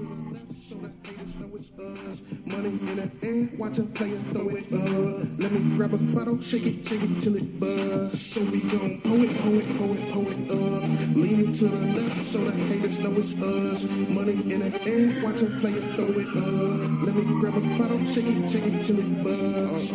[0.00, 2.22] to the left so the haters know it's us.
[2.46, 5.28] Money in the air, watch a player throw it up.
[5.38, 8.20] Let me grab a bottle, shake it, shake it till it buzz.
[8.20, 11.16] So we gon' pull it, pull it, pull it, pull it up.
[11.16, 13.84] Lean to the left so the haters know it's us.
[14.08, 16.80] Money in the air, watch a player throw it up.
[17.04, 19.90] Let me grab a bottle, shake it, shake it till it buzz.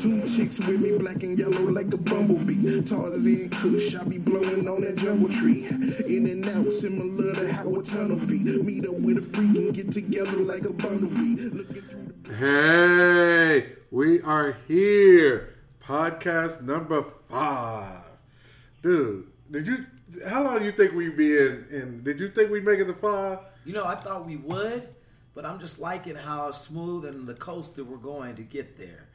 [0.00, 2.80] Two chicks with me, black and yellow like a bumblebee.
[2.88, 5.66] Tarzan Kush, I be blowing on that jungle tree.
[6.08, 8.40] In and out, similar to how a tunnel be.
[8.60, 11.36] Meet up with a freak and get together like a bundle be.
[11.36, 15.56] Looking through Hey, we are here.
[15.82, 18.04] Podcast number five.
[18.82, 19.86] Dude, did you
[20.28, 22.84] how long do you think we'd be in, and did you think we'd make it
[22.84, 23.40] to five?
[23.64, 24.88] You know, I thought we would,
[25.34, 29.06] but I'm just liking how smooth and the coast that we're going to get there.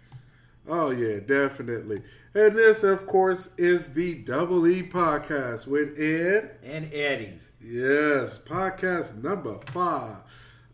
[0.67, 2.01] Oh yeah, definitely.
[2.33, 6.57] And this, of course, is the Double E podcast with Ed.
[6.63, 7.39] And Eddie.
[7.67, 10.17] Yes, podcast number five.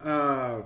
[0.04, 0.64] Uh,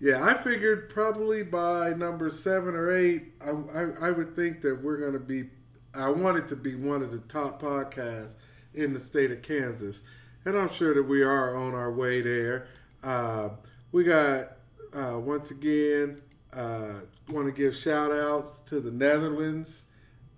[0.00, 4.82] yeah, I figured probably by number seven or eight, I, I, I would think that
[4.82, 5.50] we're going to be.
[5.94, 8.34] I want it to be one of the top podcasts
[8.74, 10.02] in the state of Kansas,
[10.44, 12.66] and I'm sure that we are on our way there.
[13.04, 13.50] Uh,
[13.92, 14.56] we got
[14.92, 16.20] uh, once again
[16.52, 16.94] uh,
[17.30, 19.84] want to give shout outs to the Netherlands,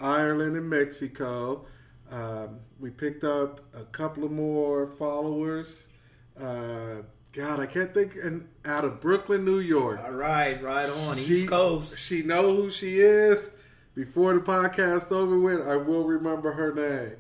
[0.01, 1.65] Ireland, and Mexico.
[2.11, 5.87] Um, we picked up a couple of more followers.
[6.41, 8.15] Uh, God, I can't think.
[8.23, 10.01] And out of Brooklyn, New York.
[10.05, 11.17] All right, right on.
[11.17, 11.99] She- East Coast.
[11.99, 13.53] She know who she is.
[13.95, 17.17] Before the podcast over with, I will remember her name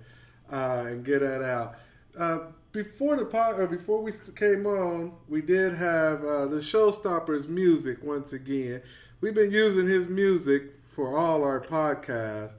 [0.50, 1.74] uh, and get that out.
[2.18, 2.38] Uh,
[2.72, 7.98] before the pod, or before we came on, we did have uh, the Showstoppers music
[8.02, 8.82] once again.
[9.20, 12.54] We've been using his music for all our podcasts.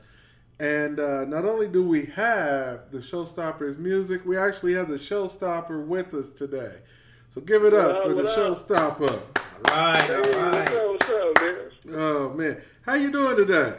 [0.62, 5.84] And uh, not only do we have the Showstoppers music, we actually have the Showstopper
[5.88, 6.76] with us today.
[7.32, 8.38] So give it up What up, for the what up?
[8.38, 9.22] Showstopper.
[9.72, 11.72] All right, all Hey, what's up, what's up, man?
[11.96, 13.74] Oh man, how you doing today?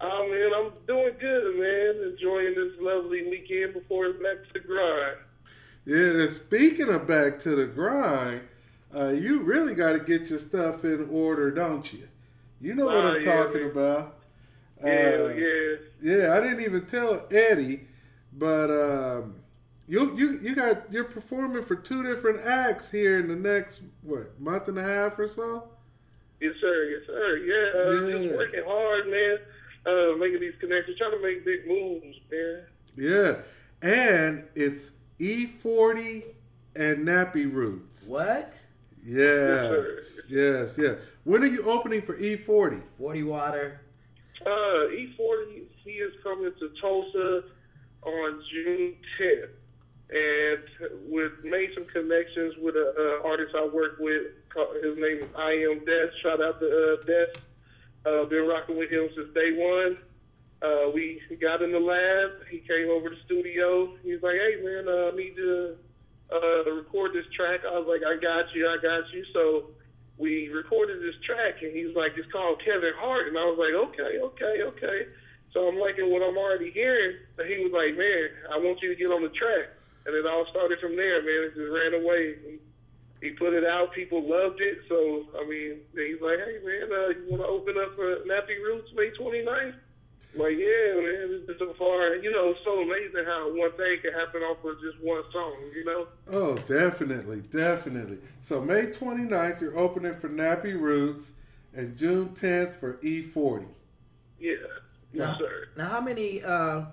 [0.00, 2.10] Oh, man, I'm doing good, man.
[2.10, 5.18] Enjoying this lovely weekend before it's back to the grind.
[5.84, 8.42] Yeah, and speaking of back to the grind,
[8.92, 12.08] uh, you really got to get your stuff in order, don't you?
[12.60, 13.70] You know what Oh, I'm yeah, talking man.
[13.70, 14.16] about.
[14.84, 15.76] Yeah, Uh, yeah.
[16.00, 17.86] yeah, I didn't even tell Eddie,
[18.32, 19.36] but um,
[19.86, 24.38] you you you got you're performing for two different acts here in the next what
[24.40, 25.68] month and a half or so.
[26.40, 26.84] Yes, sir.
[26.90, 27.36] Yes, sir.
[27.38, 28.18] Yeah, uh, Yeah.
[28.26, 29.38] just working hard, man.
[29.84, 32.62] Uh, making these connections, trying to make big moves, man.
[32.96, 33.34] Yeah,
[33.82, 36.22] and it's E40
[36.76, 38.08] and Nappy Roots.
[38.08, 38.64] What?
[39.04, 40.02] Yes, sir.
[40.28, 40.96] yes, yes.
[41.24, 42.82] When are you opening for E E40?
[42.98, 43.80] 40 water.
[44.44, 47.44] Uh, E40, he is coming to Tulsa
[48.02, 49.48] on June 10th.
[50.12, 50.62] And
[51.08, 54.34] with made some connections with an uh, artist I work with.
[54.82, 56.10] His name is I Am Des.
[56.22, 57.32] Shout out to uh, Des.
[58.04, 59.96] Uh, been rocking with him since day one.
[60.60, 62.46] Uh, we got in the lab.
[62.50, 63.96] He came over to the studio.
[64.02, 65.76] He was like, "Hey man, uh, I need to
[66.30, 69.70] uh, record this track." I was like, "I got you, I got you." So
[70.22, 73.74] we recorded this track, and he's like, "It's called Kevin Hart," and I was like,
[73.74, 74.98] "Okay, okay, okay."
[75.50, 77.18] So I'm liking what I'm already hearing.
[77.36, 79.74] But he was like, "Man, I want you to get on the track,"
[80.06, 81.20] and it all started from there.
[81.20, 82.38] Man, it just ran away.
[82.38, 82.58] He,
[83.20, 83.92] he put it out.
[83.92, 84.78] People loved it.
[84.88, 88.62] So I mean, he's like, "Hey man, uh, you want to open up for Nappy
[88.62, 89.81] Roots May 29th?"
[90.34, 92.14] I'm like, yeah, man, it's been so far.
[92.16, 95.56] You know, it's so amazing how one thing can happen off of just one song.
[95.74, 96.06] You know.
[96.30, 98.18] Oh, definitely, definitely.
[98.40, 101.32] So May 29th, you're opening for Nappy Roots,
[101.74, 103.66] and June 10th for E E40.
[104.38, 104.54] Yeah.
[105.12, 105.68] Now, Yes, sir.
[105.76, 106.86] now how many uh,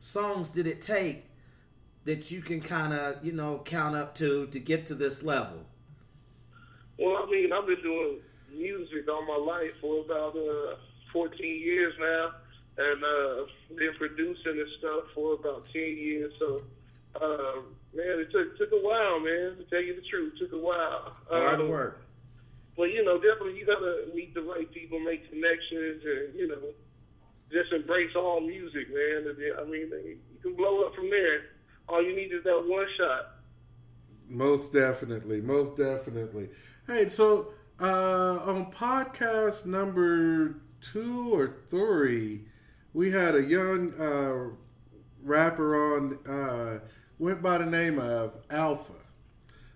[0.00, 1.26] songs did it take
[2.04, 5.66] that you can kind of, you know, count up to to get to this level?
[6.98, 8.20] Well, I mean, I've been doing
[8.56, 10.76] music all my life for about uh,
[11.12, 12.30] 14 years now,
[12.78, 13.44] and uh,
[13.76, 16.32] been producing and stuff for about 10 years.
[16.38, 16.62] So,
[17.20, 17.64] um,
[17.94, 19.56] man, it took took a while, man.
[19.56, 21.16] To tell you the truth, it took a while.
[21.30, 22.02] Hard Um, work.
[22.76, 26.60] But you know, definitely you gotta meet the right people, make connections, and you know,
[27.50, 29.34] just embrace all music, man.
[29.58, 31.44] I mean, you can blow up from there.
[31.88, 33.36] All you need is that one shot.
[34.28, 36.50] Most definitely, most definitely.
[36.86, 42.44] Hey, so uh, on podcast number two or three,
[42.96, 44.48] we had a young uh,
[45.22, 46.78] rapper on, uh,
[47.18, 48.94] went by the name of Alpha,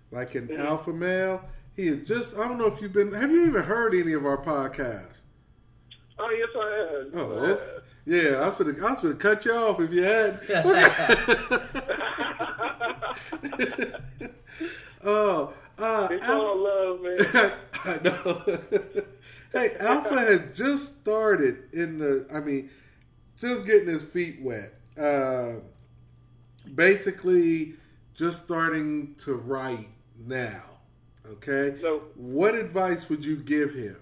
[0.09, 1.43] like an alpha male.
[1.75, 4.25] He is just, I don't know if you've been, have you even heard any of
[4.25, 5.19] our podcasts?
[6.17, 7.09] Oh yes, I have.
[7.13, 7.49] Oh, I
[8.05, 8.39] yeah.
[8.41, 10.39] I was gonna, I was gonna cut you off if you had.
[15.03, 17.17] oh, uh, It's Al- all love, man.
[17.85, 18.41] I know.
[19.53, 22.25] hey, Alpha has just started in the.
[22.33, 22.71] I mean,
[23.41, 24.73] just getting his feet wet.
[24.97, 25.55] Uh,
[26.75, 27.73] basically,
[28.13, 30.61] just starting to write now.
[31.25, 31.77] Okay.
[31.81, 33.97] So, What advice would you give him?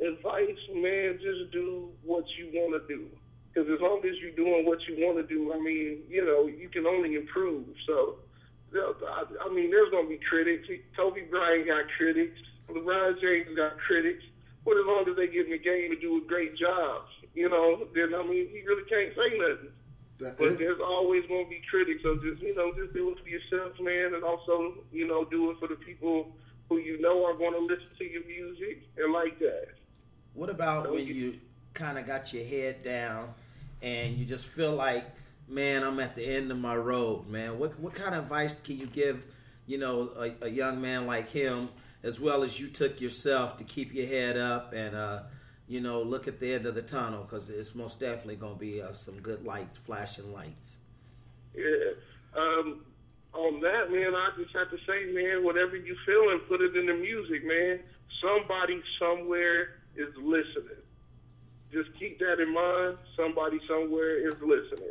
[0.00, 3.06] Advice, man, just do what you want to do.
[3.52, 6.46] Because as long as you're doing what you want to do, I mean, you know,
[6.46, 7.66] you can only improve.
[7.86, 8.16] So,
[8.72, 10.68] I, I mean, there's going to be critics.
[10.96, 12.38] Kobe Bryant got critics.
[12.70, 14.22] LeBron James got critics.
[14.64, 17.02] But as long as they get in the game and do a great job,
[17.34, 19.72] you know, then, I mean, he really can't say nothing.
[20.18, 22.02] That- But there's always going to be critics.
[22.02, 24.14] So just, you know, just do it for yourself, man.
[24.14, 26.36] And also, you know, do it for the people
[26.68, 29.68] who you know are going to listen to your music and like that.
[30.34, 31.38] What about when you
[31.74, 33.34] kind of got your head down
[33.82, 35.04] and you just feel like,
[35.48, 37.58] man, I'm at the end of my road, man?
[37.58, 39.24] What what kind of advice can you give,
[39.66, 41.70] you know, a, a young man like him,
[42.02, 45.20] as well as you took yourself to keep your head up and, uh,
[45.70, 48.58] you know, look at the end of the tunnel because it's most definitely going to
[48.58, 50.78] be uh, some good lights, flashing lights.
[51.54, 51.94] Yeah.
[52.36, 52.80] Um,
[53.32, 56.76] on that, man, I just have to say, man, whatever you feel and put it
[56.76, 57.78] in the music, man.
[58.20, 60.82] Somebody somewhere is listening.
[61.72, 62.98] Just keep that in mind.
[63.16, 64.90] Somebody somewhere is listening.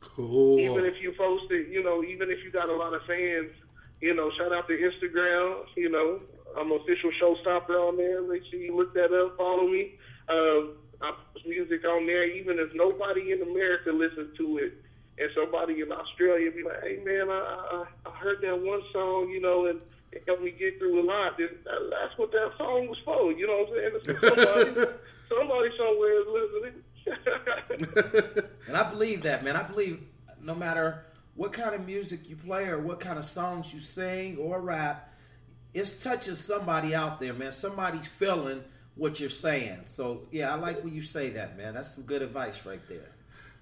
[0.00, 0.58] cool.
[0.58, 3.52] Even if you post it, you know, even if you got a lot of fans,
[4.00, 5.66] you know, shout out to Instagram.
[5.76, 6.20] You know,
[6.58, 8.22] I'm official showstopper on there.
[8.22, 9.36] Make sure you look that up.
[9.36, 9.94] Follow me.
[10.28, 14.74] Um, I post music on there, even if nobody in America listens to it,
[15.18, 19.30] and somebody in Australia be like, "Hey, man, I I, I heard that one song,
[19.30, 19.80] you know, and
[20.12, 23.32] it helped me get through a lot." That, that's what that song was for.
[23.32, 24.20] You know what I'm saying?
[24.20, 24.92] Somebody,
[25.28, 26.82] somebody somewhere is listening.
[28.66, 29.54] And I believe that, man.
[29.54, 30.00] I believe
[30.42, 34.36] no matter what kind of music you play or what kind of songs you sing
[34.38, 35.12] or rap,
[35.72, 37.52] it touches somebody out there, man.
[37.52, 38.64] Somebody's feeling
[38.96, 39.82] what you're saying.
[39.86, 41.74] So, yeah, I like when you say that, man.
[41.74, 43.12] That's some good advice right there.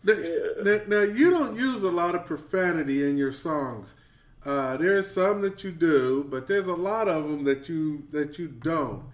[0.05, 0.15] Now,
[0.63, 3.95] now, now, you don't use a lot of profanity in your songs.
[4.45, 8.39] Uh, there's some that you do, but there's a lot of them that you that
[8.39, 9.05] you don't.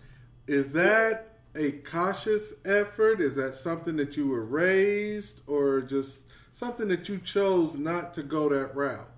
[0.48, 3.20] Is that a cautious effort?
[3.20, 8.24] Is that something that you were raised, or just something that you chose not to
[8.24, 9.08] go that route?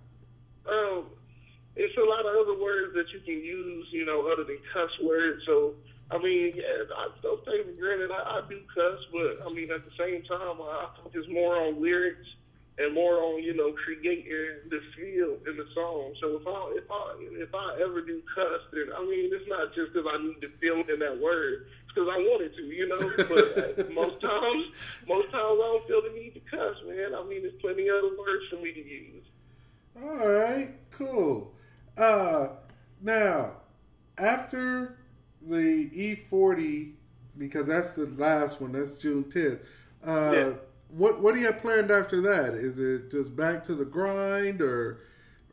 [0.69, 1.07] Um,
[1.75, 4.91] it's a lot of other words that you can use, you know, other than cuss
[5.03, 5.43] words.
[5.47, 5.75] So,
[6.13, 8.11] I mean, yeah, I don't take for granted.
[8.11, 11.81] I, I do cuss, but I mean, at the same time, I focus more on
[11.81, 12.29] lyrics
[12.79, 14.25] and more on, you know, creating
[14.69, 16.13] the feel in the song.
[16.21, 19.75] So if I if I if I ever do cuss, then I mean, it's not
[19.75, 21.67] just because I need to feel in that word.
[21.85, 23.01] It's because I wanted to, you know.
[23.33, 24.65] But uh, most times,
[25.09, 27.15] most times I don't feel the need to cuss, man.
[27.15, 29.25] I mean, there's plenty of other words for me to use.
[29.97, 31.55] All right, cool.
[31.97, 32.49] Uh,
[33.01, 33.57] now,
[34.19, 34.97] after
[35.47, 36.93] the E40,
[37.39, 39.61] because that's the last one, that's June 10th.
[40.05, 40.53] Uh, Yeah.
[40.95, 42.53] What what do you have planned after that?
[42.53, 45.01] Is it just back to the grind, or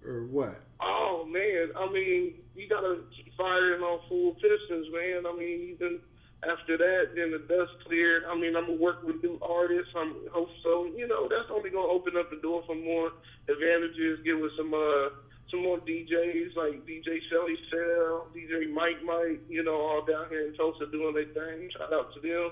[0.05, 0.59] or what?
[0.81, 5.25] Oh man, I mean, you gotta keep firing on full pistons, man.
[5.25, 6.01] I mean, even
[6.43, 8.23] after that, then the dust cleared.
[8.25, 9.93] I mean, I'm gonna work with new artists.
[9.95, 10.87] I'm hope so.
[10.93, 13.11] You know, that's only gonna open up the door for more
[13.47, 14.19] advantages.
[14.25, 15.09] Get with some uh
[15.51, 19.41] some more DJs like DJ Shelly Cell, DJ Mike Mike.
[19.49, 21.69] You know, all down here in Tulsa doing their thing.
[21.77, 22.51] Shout out to them.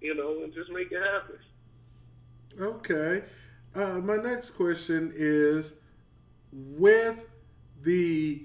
[0.00, 1.36] You know, and just make it happen.
[2.58, 3.22] Okay.
[3.74, 5.74] Uh, my next question is
[6.52, 7.26] with
[7.82, 8.44] the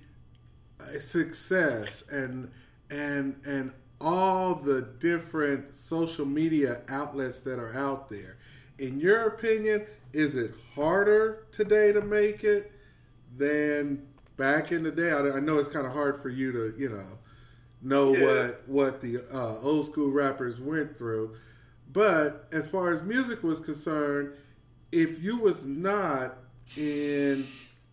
[1.00, 2.52] success and
[2.90, 8.38] and and all the different social media outlets that are out there.
[8.78, 12.72] In your opinion, is it harder today to make it
[13.38, 15.12] than back in the day?
[15.12, 17.20] I, I know it's kind of hard for you to, you know,
[17.82, 18.25] know Yeah.
[18.25, 21.36] what what the uh, old school rappers went through.
[21.92, 24.34] But as far as music was concerned,
[24.92, 26.38] if you was not
[26.75, 27.48] in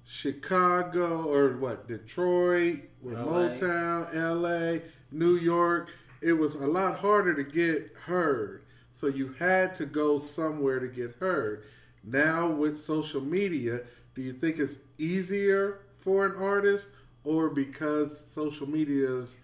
[0.04, 3.24] Chicago or what Detroit or LA.
[3.24, 4.80] Motown, LA,
[5.10, 8.62] New York, it was a lot harder to get heard.
[8.94, 11.64] So you had to go somewhere to get heard.
[12.04, 13.80] Now with social media,
[14.14, 16.88] do you think it's easier for an artist
[17.24, 19.38] or because social media is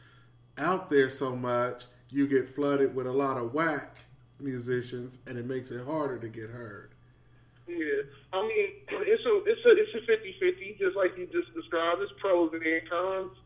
[0.58, 3.96] out there so much, you get flooded with a lot of whack
[4.40, 6.90] musicians and it makes it harder to get heard?
[7.66, 8.68] Yeah, I mean,
[9.04, 12.00] it's a it's a it's a fifty fifty, just like you just described.
[12.00, 13.36] It's pros and cons.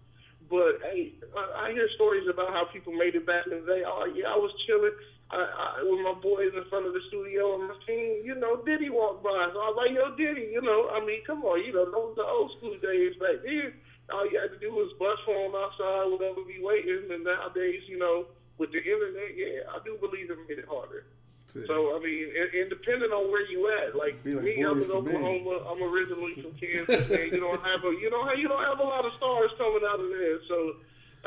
[0.48, 3.82] But hey, I, I hear stories about how people made it back in the day.
[3.86, 4.94] Oh yeah, I was chilling
[5.32, 8.20] I, I, with my boys in front of the studio and my team.
[8.22, 10.52] You know, Diddy walked by, so I was like, Yo, Diddy.
[10.52, 13.40] You know, I mean, come on, you know, those are the old school days back
[13.42, 13.72] then.
[14.12, 17.08] all you had to do was bus for them outside, whatever, be waiting.
[17.08, 21.08] And nowadays, you know, with the internet, yeah, I do believe it made it harder.
[21.46, 24.80] So I mean, and, and depending on where you at, like, Be like me, I'm
[24.80, 24.90] in.
[24.90, 25.64] Oklahoma.
[25.68, 28.80] I'm originally from Kansas, and you don't have a you don't have, you don't have
[28.80, 30.38] a lot of stars coming out of there.
[30.48, 30.56] So,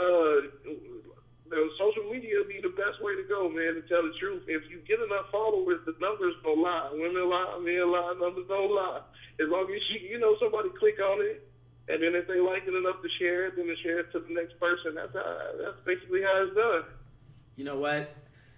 [0.02, 0.72] uh,
[1.78, 3.76] social media be the best way to go, man.
[3.78, 6.90] To tell the truth, if you get enough followers, the numbers don't lie.
[6.94, 9.02] Women lie, men lie, numbers don't lie.
[9.40, 11.48] As long as you you know somebody click on it,
[11.88, 14.20] and then if they like it enough to share it, then to share it to
[14.20, 14.96] the next person.
[14.96, 16.84] That's how, that's basically how it's done.
[17.56, 18.14] You know what?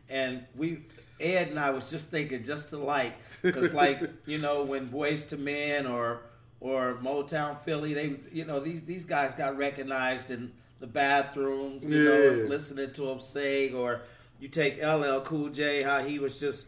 [0.10, 0.84] And we,
[1.20, 5.40] Ed and I was just thinking just alike, because like you know when Boyz II
[5.40, 6.22] Men or
[6.60, 12.04] or Motown Philly, they you know these these guys got recognized in the bathrooms, you
[12.04, 14.02] know, listening to him sing, or
[14.40, 16.68] you take LL Cool J, how he was just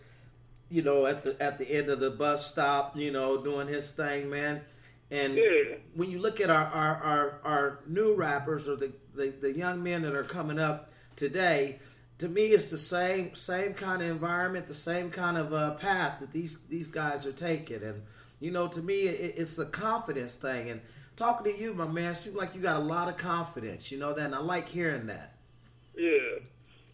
[0.70, 3.92] you know at the at the end of the bus stop, you know, doing his
[3.92, 4.62] thing, man.
[5.12, 5.76] And Yeah.
[5.96, 9.82] when you look at our our, our, our new rappers or the, the, the young
[9.84, 11.80] men that are coming up today,
[12.20, 16.20] to me it's the same same kind of environment, the same kind of uh, path
[16.20, 17.82] that these these guys are taking.
[17.84, 18.04] And
[18.40, 20.70] you know, to me, it, it's a confidence thing.
[20.70, 20.82] And
[21.20, 23.92] talking to you, my man, seems like you got a lot of confidence.
[23.92, 25.36] You know that, and I like hearing that.
[25.96, 26.40] Yeah.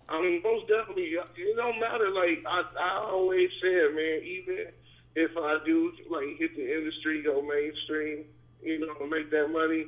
[0.09, 2.09] I mean, most definitely, it don't matter.
[2.09, 4.67] Like I, I always said, man, even
[5.15, 8.25] if I do like hit the industry, go mainstream,
[8.61, 9.85] you know, make that money,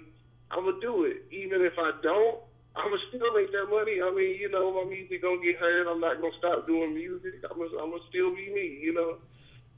[0.50, 1.26] I'm gonna do it.
[1.32, 2.40] Even if I don't,
[2.76, 4.02] I'm gonna still make that money.
[4.02, 5.88] I mean, you know, my music gonna get heard.
[5.88, 7.44] I'm not gonna stop doing music.
[7.50, 8.80] I'm gonna, I'm gonna still be me.
[8.82, 9.18] You know,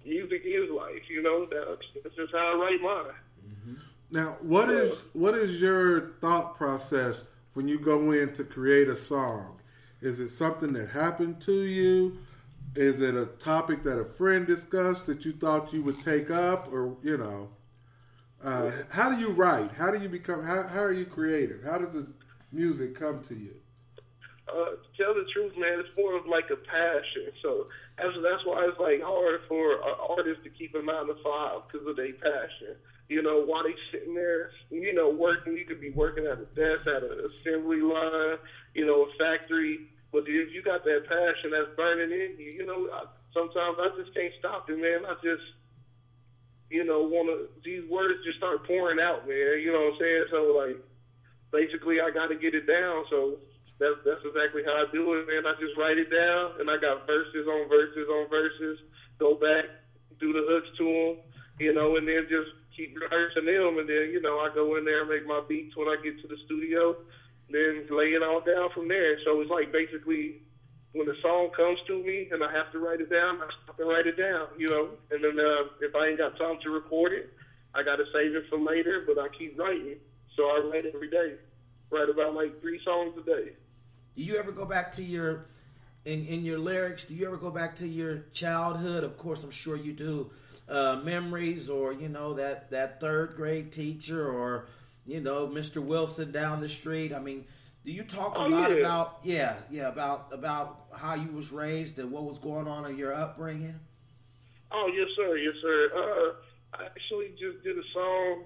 [0.06, 1.04] music is life.
[1.10, 3.16] You know, that's, that's just how I write mine.
[3.44, 3.88] Mm-hmm.
[4.12, 7.24] Now, what is what is your thought process
[7.54, 9.62] when you go in to create a song?
[10.01, 12.18] Is it something that happened to you?
[12.75, 16.72] Is it a topic that a friend discussed that you thought you would take up,
[16.72, 17.50] or you know,
[18.44, 19.72] uh, how do you write?
[19.74, 20.44] How do you become?
[20.44, 21.63] How, how are you creative?
[21.63, 22.08] How does the
[22.51, 23.56] music come to you?
[24.50, 27.32] uh, tell the truth, man, it's more of like a passion.
[27.42, 29.82] So that's that's why it's like hard for
[30.18, 32.75] artists to keep a nine to five because of their passion.
[33.10, 36.46] You know, while they sitting there, you know, working, you could be working at a
[36.54, 38.38] desk, at an assembly line,
[38.74, 39.89] you know, a factory.
[40.13, 43.89] But if you got that passion that's burning in you, you know, I, sometimes I
[43.98, 45.10] just can't stop it, man.
[45.10, 45.42] I just
[46.70, 49.58] you know, want to, these words just start pouring out, man.
[49.58, 50.25] You know what I'm saying?
[50.30, 50.78] So, like,
[51.51, 53.06] basically, I got to get it down.
[53.10, 53.42] So,
[53.82, 55.50] that's, that's exactly how I do it, man.
[55.50, 58.78] I just write it down, and I got verses on verses on verses.
[59.18, 59.66] Go back,
[60.20, 61.13] do the hooks to them,
[61.58, 63.83] you know, and then just keep rehearsing them.
[63.83, 66.21] And then, you know, I go in there and make my beats when I get
[66.24, 66.95] to the studio,
[67.51, 69.19] then lay it all down from there.
[69.27, 70.39] So, it's like basically
[70.93, 73.79] when the song comes to me and I have to write it down, I stop
[73.79, 74.89] and write it down, you know.
[75.12, 77.33] And then uh, if I ain't got time to record it,
[77.75, 79.98] I got to save it for later, but I keep writing.
[80.36, 81.36] So I write every day.
[81.91, 83.51] Write about like three songs a day.
[84.15, 85.45] Do you ever go back to your
[86.05, 87.05] in in your lyrics?
[87.05, 89.03] Do you ever go back to your childhood?
[89.03, 90.31] Of course, I'm sure you do.
[90.69, 94.67] Uh, memories, or you know that that third grade teacher, or
[95.07, 95.81] you know Mr.
[95.83, 97.11] Wilson down the street.
[97.11, 97.45] I mean,
[97.83, 98.77] do you talk a Oh, lot yeah.
[98.77, 102.97] about yeah yeah about about how you was raised and what was going on in
[102.99, 103.79] your upbringing?
[104.71, 105.89] Oh yes, sir, yes, sir.
[105.95, 108.43] Uh, I actually just did a song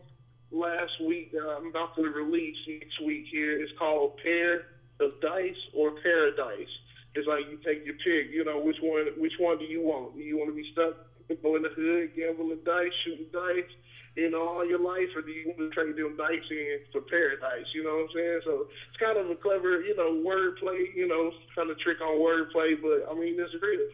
[0.49, 3.25] last week that I'm about to release next week.
[3.29, 4.67] Here, it's called "Pair
[5.01, 6.69] of Dice" or "Paradise."
[7.15, 8.31] It's like you take your pick.
[8.33, 9.07] You know which one?
[9.17, 10.15] Which one do you want?
[10.15, 10.95] Do you want to be stuck
[11.41, 13.71] go in the hood, gambling dice, shooting dice,
[14.15, 17.01] you know, all your life, or do you want to trade them dice in for
[17.01, 17.65] paradise?
[17.73, 18.41] You know what I'm saying?
[18.45, 20.93] So it's kind of a clever, you know, wordplay.
[20.95, 23.89] You know, kind of trick on wordplay, but I mean, it's real.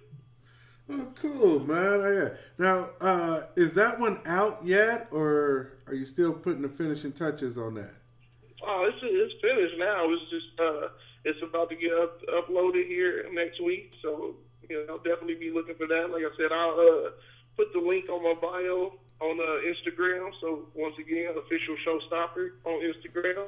[0.92, 2.02] Oh, cool, man.
[2.02, 2.30] Oh, yeah.
[2.58, 7.58] Now, uh, is that one out yet, or are you still putting the finishing touches
[7.58, 7.94] on that?
[8.66, 10.10] Oh, it's it's finished now.
[10.10, 10.88] It's just uh,
[11.24, 13.92] it's about to get up, uploaded here next week.
[14.02, 14.36] So
[14.70, 16.10] you know, I'll definitely be looking for that.
[16.12, 17.10] Like I said, I'll uh,
[17.58, 20.32] put the link on my bio on uh, Instagram.
[20.42, 23.48] So once again, official showstopper on Instagram,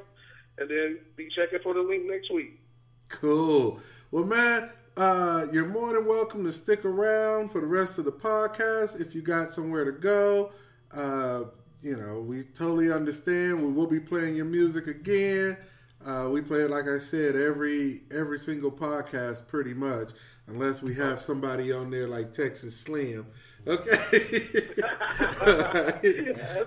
[0.58, 2.60] and then be checking for the link next week.
[3.08, 3.80] Cool.
[4.10, 8.12] Well, man, uh, you're more than welcome to stick around for the rest of the
[8.12, 10.52] podcast if you got somewhere to go.
[10.94, 11.44] Uh,
[11.80, 13.62] you know, we totally understand.
[13.62, 15.56] We will be playing your music again.
[16.04, 20.10] Uh, we play it, like I said, every every single podcast, pretty much,
[20.46, 23.26] unless we have somebody on there like Texas Slim.
[23.66, 23.82] Okay.
[23.86, 25.46] That's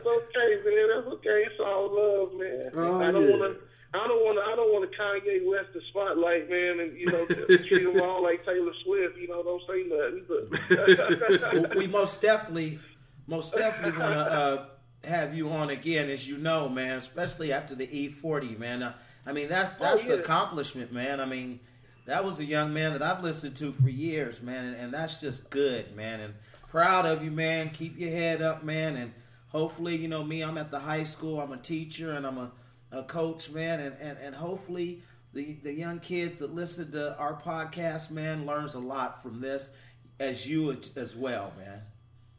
[0.06, 0.88] okay, man.
[0.94, 1.44] That's okay.
[1.46, 2.70] It's all love, man.
[2.74, 3.38] Oh, I don't yeah.
[3.38, 3.60] want to.
[3.94, 4.44] I don't want to.
[4.44, 7.26] I don't want to Kanye West the spotlight, man, and you know
[7.68, 9.18] treat them all like Taylor Swift.
[9.18, 11.62] You know, don't say nothing.
[11.62, 12.80] But we most definitely,
[13.28, 14.66] most definitely want to uh,
[15.04, 16.98] have you on again, as you know, man.
[16.98, 18.84] Especially after the E40, man.
[18.84, 18.94] Uh,
[19.26, 20.20] I mean, that's that's oh, yeah.
[20.20, 21.20] accomplishment, man.
[21.20, 21.60] I mean,
[22.06, 25.20] that was a young man that I've listened to for years, man, and, and that's
[25.20, 26.20] just good, man.
[26.20, 26.34] And
[26.70, 27.70] proud of you, man.
[27.70, 29.14] Keep your head up, man, and
[29.48, 31.40] hopefully, you know me, I'm at the high school.
[31.40, 32.52] I'm a teacher and I'm a,
[32.92, 35.02] a coach, man, and, and, and hopefully
[35.34, 39.70] the, the young kids that listen to our podcast, man, learns a lot from this,
[40.20, 41.82] as you as well, man.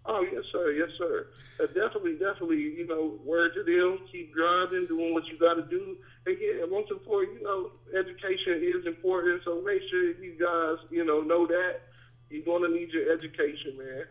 [0.09, 0.71] Oh yes, sir.
[0.73, 1.27] Yes, sir.
[1.61, 2.59] Uh, definitely, definitely.
[2.59, 4.07] You know, word to them.
[4.11, 5.97] Keep grinding, doing what you got to do.
[6.27, 9.43] Again, most important, you know, education is important.
[9.45, 11.83] So make sure you guys, you know, know that
[12.31, 14.05] you're going to need your education, man.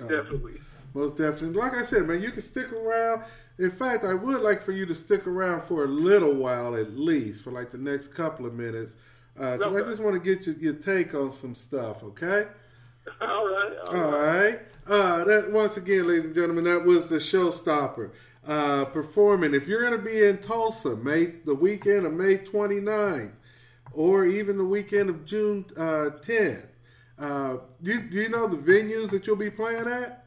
[0.00, 0.54] Uh, definitely.
[0.94, 1.60] Most definitely.
[1.60, 3.22] Like I said, man, you can stick around.
[3.58, 6.92] In fact, I would like for you to stick around for a little while at
[6.92, 8.96] least, for like the next couple of minutes.
[9.38, 9.78] Uh, okay.
[9.78, 12.46] I just want to get your, your take on some stuff, okay?
[13.20, 13.72] All right.
[13.88, 14.40] All, all right.
[14.40, 14.60] right.
[14.88, 18.10] Uh, that once again, ladies and gentlemen, that was the showstopper
[18.46, 19.54] uh, performing.
[19.54, 23.32] If you're going to be in Tulsa, May the weekend of May 29th,
[23.92, 26.68] or even the weekend of June uh, 10th,
[27.18, 30.24] uh, do, do you know the venues that you'll be playing at?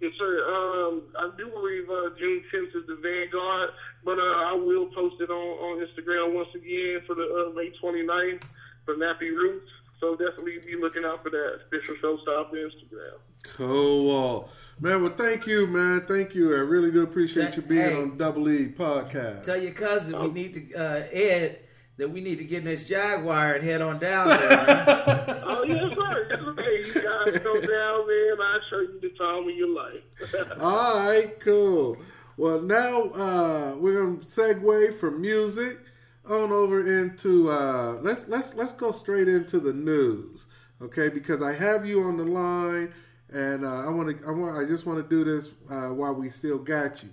[0.00, 0.44] Yes, sir.
[0.44, 3.70] Um, I do believe uh, June 10th is the Vanguard,
[4.04, 7.72] but uh, I will post it on, on Instagram once again for the uh, May
[7.82, 8.42] 29th
[8.84, 9.70] for Nappy Roots.
[10.00, 13.16] So definitely be looking out for that official showstop Instagram.
[13.42, 14.48] Cool.
[14.78, 16.02] Man, well, thank you, man.
[16.02, 16.54] Thank you.
[16.54, 19.44] I really do appreciate you being hey, on Double E podcast.
[19.44, 20.30] Tell your cousin we oh.
[20.30, 21.60] need to, uh, Ed,
[21.96, 24.38] that we need to get in this Jaguar and head on down there.
[25.46, 26.28] oh, yes, sir.
[26.30, 29.74] Yes, Hey, you guys come down there and I'll show you the time of your
[29.74, 30.60] life.
[30.60, 31.96] All right, cool.
[32.36, 35.78] Well, now uh, we're going to segue from music
[36.28, 40.46] on over into uh, let's let's let's go straight into the news,
[40.82, 41.08] okay?
[41.08, 42.92] Because I have you on the line,
[43.32, 46.14] and uh, I want to I want I just want to do this uh, while
[46.14, 47.10] we still got you.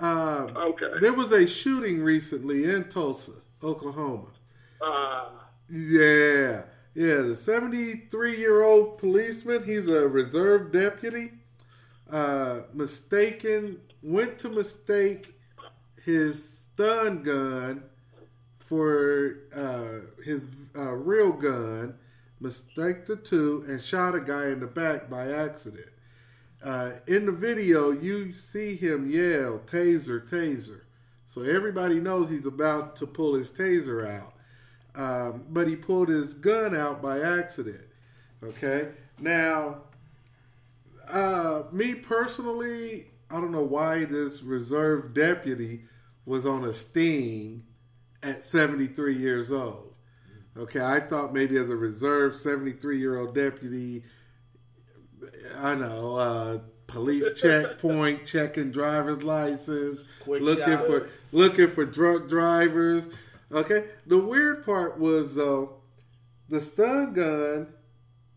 [0.00, 0.92] Um, okay.
[1.00, 3.32] There was a shooting recently in Tulsa,
[3.62, 4.28] Oklahoma.
[4.80, 5.28] Uh,
[5.68, 6.62] yeah,
[6.94, 7.20] yeah.
[7.20, 11.32] The 73 year old policeman, he's a reserve deputy.
[12.10, 15.34] Uh, mistaken went to mistake
[16.04, 17.84] his stun gun
[18.58, 20.46] for uh, his
[20.76, 21.94] uh, real gun,
[22.42, 25.86] mistake the two, and shot a guy in the back by accident.
[26.62, 30.82] Uh, in the video, you see him yell, taser, taser.
[31.26, 34.34] So everybody knows he's about to pull his taser out.
[34.94, 37.86] Um, but he pulled his gun out by accident.
[38.44, 38.90] Okay?
[39.18, 39.78] Now,
[41.08, 45.84] uh, me personally, I don't know why this reserve deputy
[46.26, 47.64] was on a sting
[48.22, 49.91] at 73 years old.
[50.56, 54.02] Okay, I thought maybe as a reserve 73 year old deputy,
[55.58, 60.86] I know, uh, police checkpoint, checking driver's license, Quick looking shower.
[60.86, 63.08] for looking for drunk drivers.
[63.50, 65.76] Okay, the weird part was though,
[66.48, 67.68] the stun gun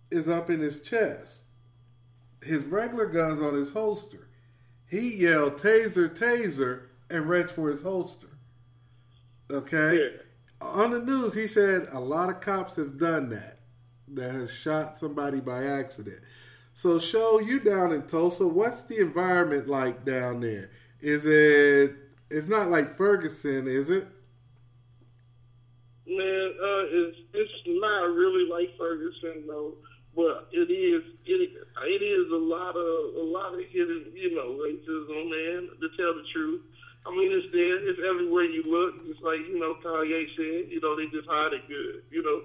[0.10, 1.44] is up in his chest.
[2.42, 4.30] His regular gun's on his holster.
[4.90, 8.28] He yelled "taser, taser" and reached for his holster.
[9.52, 10.00] Okay.
[10.00, 10.22] Yeah.
[10.74, 13.60] On the news, he said a lot of cops have done that,
[14.10, 16.20] that has shot somebody by accident.
[16.74, 18.48] So, show you down in Tulsa.
[18.48, 20.72] What's the environment like down there?
[21.00, 21.96] Is it?
[22.30, 24.08] It's not like Ferguson, is it?
[26.08, 29.76] Man, uh, it's it's not really like Ferguson though,
[30.16, 34.56] but it is it it is a lot of a lot of hidden you know
[34.58, 35.70] racism, man.
[35.80, 36.62] To tell the truth,
[37.06, 37.78] I mean, it's there.
[37.86, 38.98] It's everywhere you look.
[39.06, 42.42] It's like, you know, Kanye said, you know, they just hide it good, you know.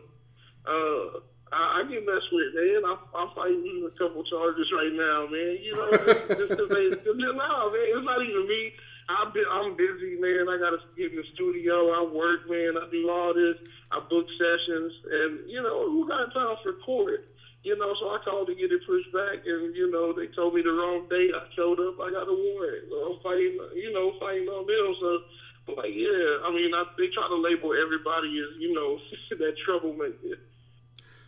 [0.69, 2.85] Uh, I, I get messed with, man.
[2.85, 5.57] I'm, I'm fighting a couple charges right now, man.
[5.65, 5.89] You know,
[6.37, 8.77] just because they, cause no, man, it's not even me.
[9.09, 10.53] I've been, I'm busy, man.
[10.53, 11.97] I got to get in the studio.
[11.97, 12.77] I work, man.
[12.77, 13.57] I do all this.
[13.91, 14.93] I book sessions.
[15.09, 17.30] And, you know, who got time for court?
[17.63, 20.55] You know, so I called to get it pushed back, and you know they told
[20.55, 21.31] me the wrong date.
[21.35, 22.89] I showed up, I got a warrant.
[22.89, 24.97] So I'm fighting, you know, fighting on them.
[24.99, 25.19] So,
[25.67, 28.99] but like, yeah, I mean, I, they try to label everybody as you know
[29.39, 30.41] that troublemaker.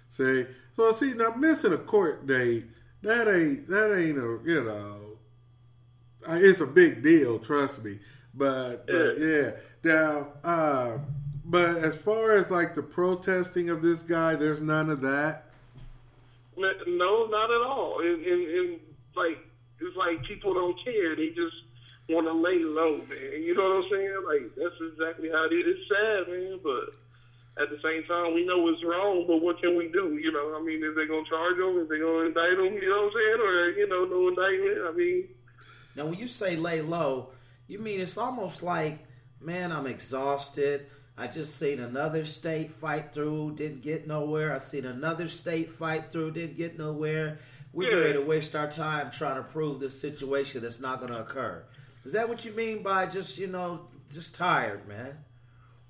[0.09, 2.64] See, so see now missing a court date
[3.03, 5.18] that ain't that ain't a you know
[6.29, 7.38] it's a big deal.
[7.38, 7.99] Trust me,
[8.35, 8.92] but yeah.
[8.92, 9.51] but yeah
[9.85, 10.29] now.
[10.42, 10.99] Uh,
[11.45, 15.47] but as far as like the protesting of this guy, there's none of that.
[16.57, 18.01] No, not at all.
[18.01, 18.81] And, and, and
[19.17, 19.38] like
[19.81, 21.17] it's like people don't care.
[21.17, 21.57] They just
[22.09, 23.43] want to lay low, man.
[23.43, 24.21] You know what I'm saying?
[24.27, 25.77] Like that's exactly how it is.
[25.77, 26.95] It's sad, man, but
[27.62, 29.25] at the same time, we know it's wrong.
[29.27, 30.17] But what can we do?
[30.17, 31.79] You know, I mean, is they gonna charge them?
[31.81, 32.73] Is they gonna indict them?
[32.81, 33.41] You know what I'm saying?
[33.41, 34.79] Or you know, no indictment?
[34.88, 35.29] I mean,
[35.97, 37.31] Now, when you say lay low,
[37.67, 38.99] you mean it's almost like,
[39.41, 40.87] man, I'm exhausted.
[41.16, 44.53] I just seen another state fight through, didn't get nowhere.
[44.53, 47.38] I seen another state fight through, didn't get nowhere.
[47.72, 48.05] We're Yeah.
[48.05, 51.64] ready to waste our time trying to prove this situation that's not going to occur.
[52.05, 55.18] Is that what you mean by just, you know, just tired, man?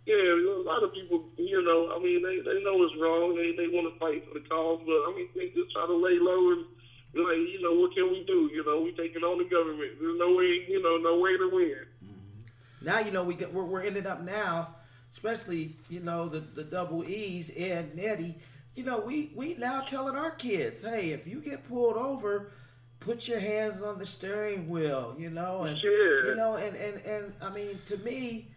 [0.04, 3.36] Yeah, a lot of people, you know, I mean, they they know it's wrong.
[3.36, 5.94] They they want to fight for the cause, but I mean, they just try to
[5.94, 6.66] lay low and
[7.14, 8.50] be like, you know, what can we do?
[8.52, 9.92] You know, we taking on the government.
[10.00, 11.86] There's no way, you know, no way to win.
[12.04, 12.84] Mm-hmm.
[12.84, 14.74] Now you know we get we're, we're ended up now,
[15.12, 18.36] especially you know the the double E's Ed and Eddie.
[18.74, 22.52] You know we we now telling our kids, hey, if you get pulled over,
[23.00, 25.14] put your hands on the steering wheel.
[25.18, 26.30] You know, and Yeah.
[26.30, 28.48] you know, and and and I mean to me.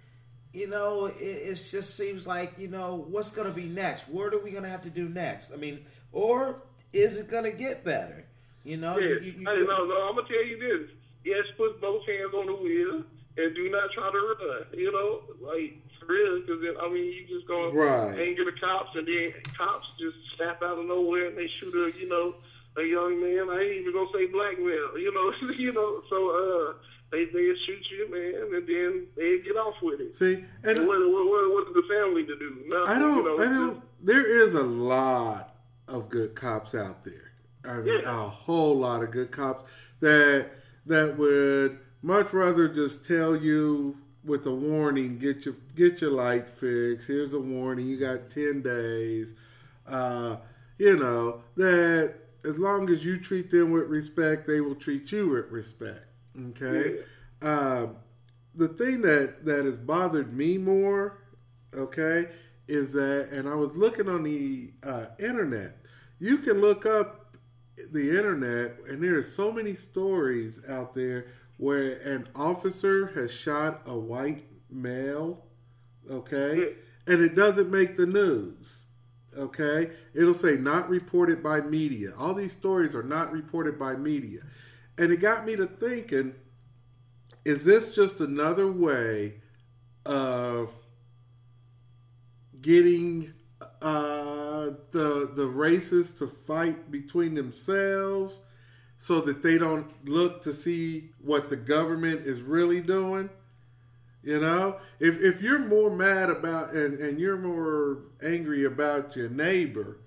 [0.53, 4.07] You know, it, it just seems like you know what's going to be next.
[4.07, 5.51] What are we going to have to do next?
[5.51, 6.61] I mean, or
[6.93, 8.23] is it going to get better?
[8.63, 9.15] You know, Yeah.
[9.19, 10.89] you- you- hey, no, no, I'm gonna tell you this.
[11.25, 13.03] Yes, put both hands on the wheel
[13.35, 14.65] and do not try to run.
[14.79, 15.73] You know, like
[16.07, 18.17] real, because I mean, you just gonna Right.
[18.19, 21.91] anger the cops, and then cops just snap out of nowhere and they shoot a,
[21.99, 22.35] you know,
[22.77, 23.49] a young man.
[23.49, 24.97] I ain't even gonna say black male.
[24.97, 26.01] You know, you know.
[26.09, 26.73] So uh,
[27.11, 30.15] they they shoot you, man, and then they get off with it.
[30.15, 32.55] See, and And what, what, what, the family to do?
[32.67, 33.17] Nothing, I don't.
[33.17, 33.81] You know, I don't.
[34.03, 35.55] There is a lot
[35.87, 37.31] of good cops out there.
[37.67, 38.09] I mean, Yeah.
[38.09, 39.69] a whole lot of good cops
[40.01, 40.49] that
[40.85, 46.49] that would much rather just tell you with a warning, get your get your light
[46.49, 47.07] fixed.
[47.07, 47.87] Here's a warning.
[47.87, 49.35] You got ten days.
[49.87, 50.37] Uh,
[50.77, 55.29] you know that as long as you treat them with respect, they will treat you
[55.29, 56.05] with respect.
[56.49, 56.99] Okay.
[57.41, 57.97] Um,
[58.53, 61.21] the thing that that has bothered me more,
[61.73, 62.29] okay,
[62.67, 65.77] is that, and I was looking on the uh, internet.
[66.19, 67.35] You can look up
[67.91, 73.81] the internet, and there are so many stories out there where an officer has shot
[73.85, 75.45] a white male,
[76.09, 76.75] okay,
[77.07, 78.81] and it doesn't make the news.
[79.37, 82.11] Okay, it'll say not reported by media.
[82.17, 84.39] All these stories are not reported by media,
[84.97, 86.33] and it got me to thinking:
[87.43, 89.41] Is this just another way
[90.05, 90.73] of
[92.61, 93.33] getting
[93.81, 98.41] uh, the the races to fight between themselves,
[99.05, 103.29] so that they don't look to see what the government is really doing?
[104.23, 109.29] You know, if if you're more mad about and, and you're more angry about your
[109.29, 109.99] neighbor,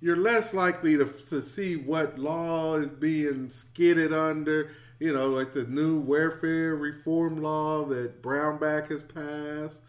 [0.00, 4.70] you're less likely to, to see what law is being skidded under.
[5.00, 9.80] You know, like the new welfare reform law that Brownback has passed.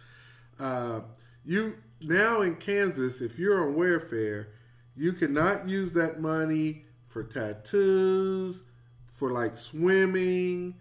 [0.60, 1.02] Uh,
[1.44, 4.48] you now in Kansas, if you're on welfare,
[4.96, 6.85] you cannot use that money
[7.16, 8.64] for tattoos,
[9.06, 10.76] for like swimming.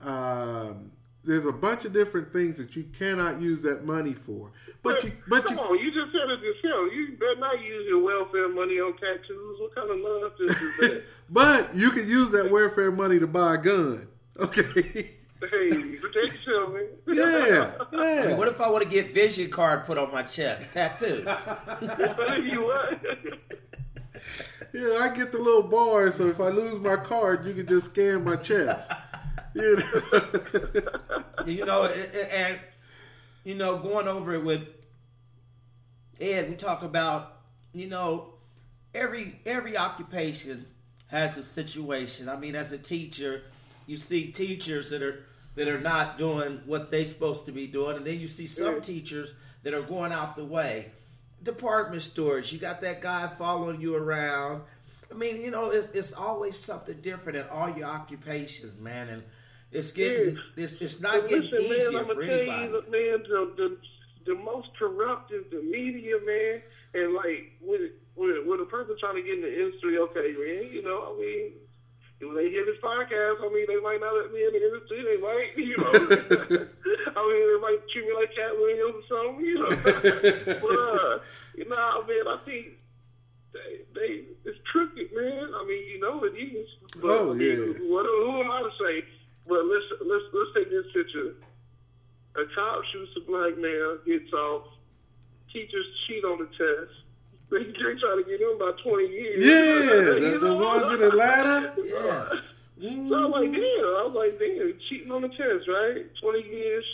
[0.00, 0.92] Um,
[1.22, 4.50] there's a bunch of different things that you cannot use that money for.
[4.82, 6.90] But you, but come you, on, you just said it yourself.
[6.90, 9.60] You better not use your welfare money on tattoos.
[9.60, 11.04] What kind of nonsense is that?
[11.28, 14.08] but you can use that welfare money to buy a gun.
[14.40, 15.10] Okay.
[15.50, 16.86] hey, protect yourself, man.
[17.08, 18.36] yeah, yeah.
[18.38, 21.26] What if I want to get vision card put on my chest, tattoo?
[22.42, 23.60] you what?
[24.74, 27.86] Yeah, I get the little bar, so if I lose my card, you can just
[27.92, 28.90] scan my chest.
[29.56, 29.84] You know?
[31.46, 32.58] you know, it- it- and
[33.44, 34.62] you know, going over it with
[36.20, 37.36] Ed, we talk about
[37.72, 38.34] you know
[38.92, 40.66] every every occupation
[41.06, 42.28] has a situation.
[42.28, 43.42] I mean, as a teacher,
[43.86, 47.96] you see teachers that are that are not doing what they're supposed to be doing,
[47.96, 48.80] and then you see some Yeah.
[48.80, 50.90] teachers that are going out the way.
[51.44, 54.62] Department stores, you got that guy following you around.
[55.10, 59.22] I mean, you know, it's, it's always something different in all your occupations, man, and
[59.70, 60.64] it's getting Yeah.
[60.64, 62.64] it's, it's not getting listen, man, easier I'm for tell anybody.
[62.64, 63.76] you, man, the, the
[64.26, 66.62] the most corrupt is the media, man,
[66.94, 70.72] and like with with, with a person trying to get in the industry, okay, man,
[70.72, 71.52] you know, I mean.
[72.20, 75.04] When they hear this podcast, I mean, they might not let me in the industry.
[75.04, 75.92] They might, you know,
[77.16, 79.68] I mean, they might treat me like Katt Williams or something, you know.
[80.62, 81.18] but, uh,
[81.56, 82.66] you know, I mean, I think
[83.52, 85.50] they, they it's crooked, man.
[85.54, 86.68] I mean, you know it is.
[87.02, 87.76] But, Oh, yeah.
[87.90, 89.04] What, who am I to say?
[89.46, 91.34] But let's let's let's take this picture.
[92.36, 94.64] A cop shoots a black man, gets off.
[95.52, 97.03] Teachers cheat on the test.
[97.54, 99.38] They, they try to get him about twenty years.
[99.38, 101.72] Yeah, the, the ones in Atlanta.
[101.78, 102.28] Yeah.
[102.82, 103.54] So I was like, mm-hmm.
[103.54, 103.94] damn.
[103.94, 106.04] I was like, damn, cheating on the test, right?
[106.20, 106.84] Twenty years.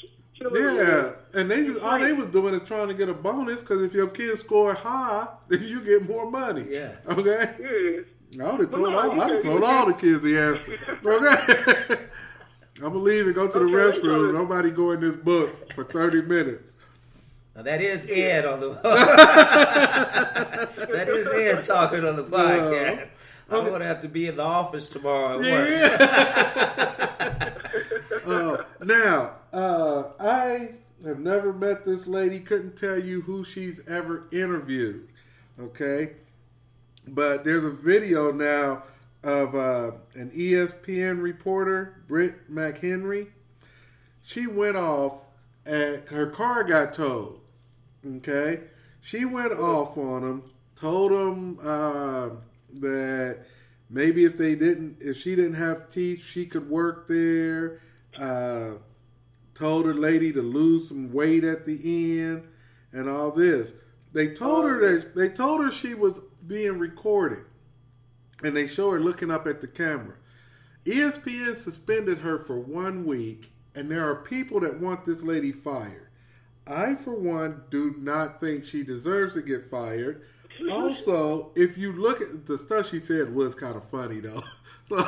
[0.43, 3.93] Yeah, and they all they was doing is trying to get a bonus because if
[3.93, 6.65] your kids score high, then you get more money.
[6.69, 6.97] Yeah.
[7.09, 7.55] Okay.
[7.61, 8.45] Yeah.
[8.45, 10.79] I would have told no, all I would have told all the kids the answer.
[11.05, 12.07] Okay.
[12.77, 14.33] I'm gonna leave and go to the Okay, restroom.
[14.33, 16.77] Nobody go in this book for 30 minutes.
[17.61, 18.71] Now that is Ed on the.
[20.95, 23.11] that is Ed talking on the podcast.
[23.51, 25.51] I'm gonna have to be in the office tomorrow at work.
[28.25, 32.39] Uh, now, uh, I have never met this lady.
[32.39, 35.09] Couldn't tell you who she's ever interviewed.
[35.59, 36.13] Okay,
[37.09, 38.85] but there's a video now
[39.25, 43.31] of uh, an ESPN reporter, Britt McHenry.
[44.23, 45.27] She went off,
[45.67, 47.40] and her car got towed.
[48.07, 48.61] Okay,
[49.01, 50.43] she went off on him,
[50.75, 52.31] told him uh,
[52.81, 53.45] that
[53.91, 57.81] maybe if they didn't, if she didn't have teeth, she could work there.
[58.19, 58.73] Uh,
[59.55, 62.49] told her lady to lose some weight at the end,
[62.93, 63.75] and all this.
[64.13, 67.45] They told her that they told her she was being recorded,
[68.43, 70.17] and they show her looking up at the camera.
[70.85, 76.10] ESPN suspended her for one week, and there are people that want this lady fired.
[76.71, 80.23] I, for one, do not think she deserves to get fired.
[80.71, 84.43] Also, if you look at the stuff she said was kind of funny though.
[84.91, 84.97] So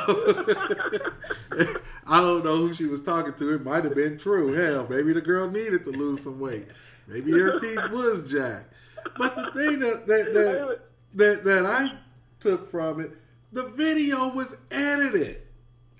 [2.07, 3.53] I don't know who she was talking to.
[3.53, 4.53] It might have been true.
[4.53, 6.67] Hell, maybe the girl needed to lose some weight.
[7.05, 8.73] Maybe her teeth was jacked.
[9.17, 10.79] But the thing that that that,
[11.15, 11.97] that, that I
[12.39, 13.11] took from it,
[13.51, 15.41] the video was edited.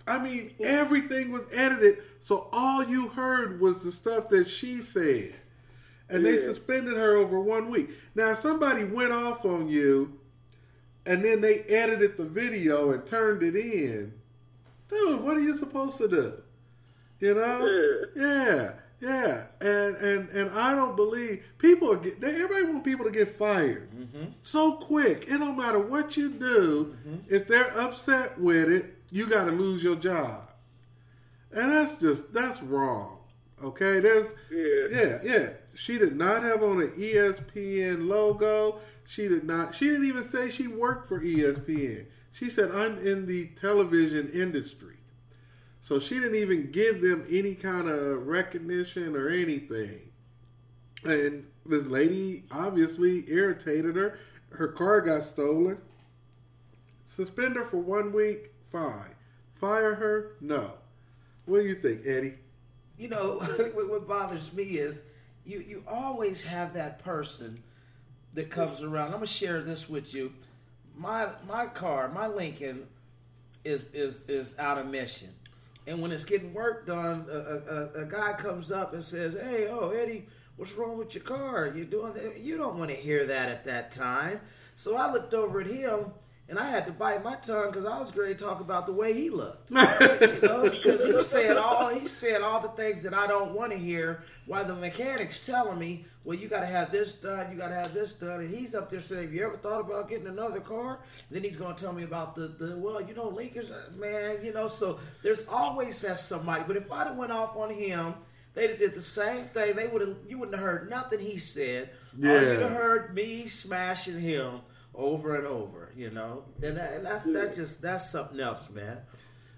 [0.08, 5.34] I mean, everything was edited, so all you heard was the stuff that she said.
[6.13, 6.41] And they Yeah.
[6.41, 7.89] suspended her over one week.
[8.15, 10.19] Now, if somebody went off on you
[11.06, 14.13] and then they edited the video and turned it in,
[14.88, 16.34] dude, what are you supposed to do?
[17.19, 17.65] You know?
[18.15, 19.47] Yeah, yeah.
[19.62, 23.30] And and and I don't believe people are get, they, everybody want people to get
[23.30, 24.26] fired mm-hmm.
[24.41, 25.26] so quick.
[25.28, 26.95] It don't matter what you do.
[27.08, 27.34] Mm-hmm.
[27.34, 30.49] If they're upset with it, you got to lose your job,
[31.52, 33.19] and that's just that's wrong.
[33.63, 34.88] Okay, there's Yeah.
[34.91, 35.49] yeah, yeah.
[35.76, 38.80] She did not have on an ESPN logo.
[39.06, 39.76] She did not.
[39.76, 42.06] She didn't even say she worked for ESPN.
[42.32, 44.98] She said I'm in the television industry.
[45.82, 50.12] So she didn't even give them any kind of recognition or anything.
[51.04, 54.18] And this lady obviously irritated her.
[54.52, 55.82] Her car got stolen.
[57.06, 59.16] Suspend her for one week, fine.
[59.52, 60.72] Fire her, no.
[61.46, 62.36] What do you think, Eddie?
[62.98, 63.40] you know
[63.74, 65.02] what bothers me is
[65.45, 67.58] you you always have that person
[68.34, 69.08] that comes around.
[69.08, 70.34] I'm gonna share this with you.
[70.95, 72.88] My my car, my Lincoln,
[73.63, 75.29] is is is out of mission,
[75.88, 79.67] and when it's getting work done, a, a, a- guy comes up and says, "Hey,
[79.69, 81.71] oh Eddie, what's wrong with your car?
[81.75, 82.38] You doing that?
[82.39, 84.39] You don't want to hear that at that time."
[84.75, 86.12] So I looked over at him.
[86.54, 88.92] And I had to bite my tongue because I was ready to talk about the
[88.92, 89.72] way he looked.
[89.72, 89.78] you
[90.44, 93.78] know, because he said all he said all the things that I don't want to
[93.80, 94.22] hear.
[94.46, 97.74] While the mechanic's telling me, "Well, you got to have this done, you got to
[97.74, 100.60] have this done," and he's up there saying, "Have you ever thought about getting another
[100.60, 103.72] car?" And then he's going to tell me about the the well, you know, Lincoln's
[103.72, 104.68] uh, man, you know.
[104.68, 106.66] So there's always that somebody.
[106.68, 108.13] But if I'd have went off on him,
[108.54, 109.76] they'd have did the same thing.
[109.76, 111.89] They would have you wouldn't have heard nothing he said.
[112.24, 114.60] All you'd have heard me smashing him
[114.94, 115.83] over and over.
[115.95, 118.97] You know, and, that, and that's that's just that's something else, man.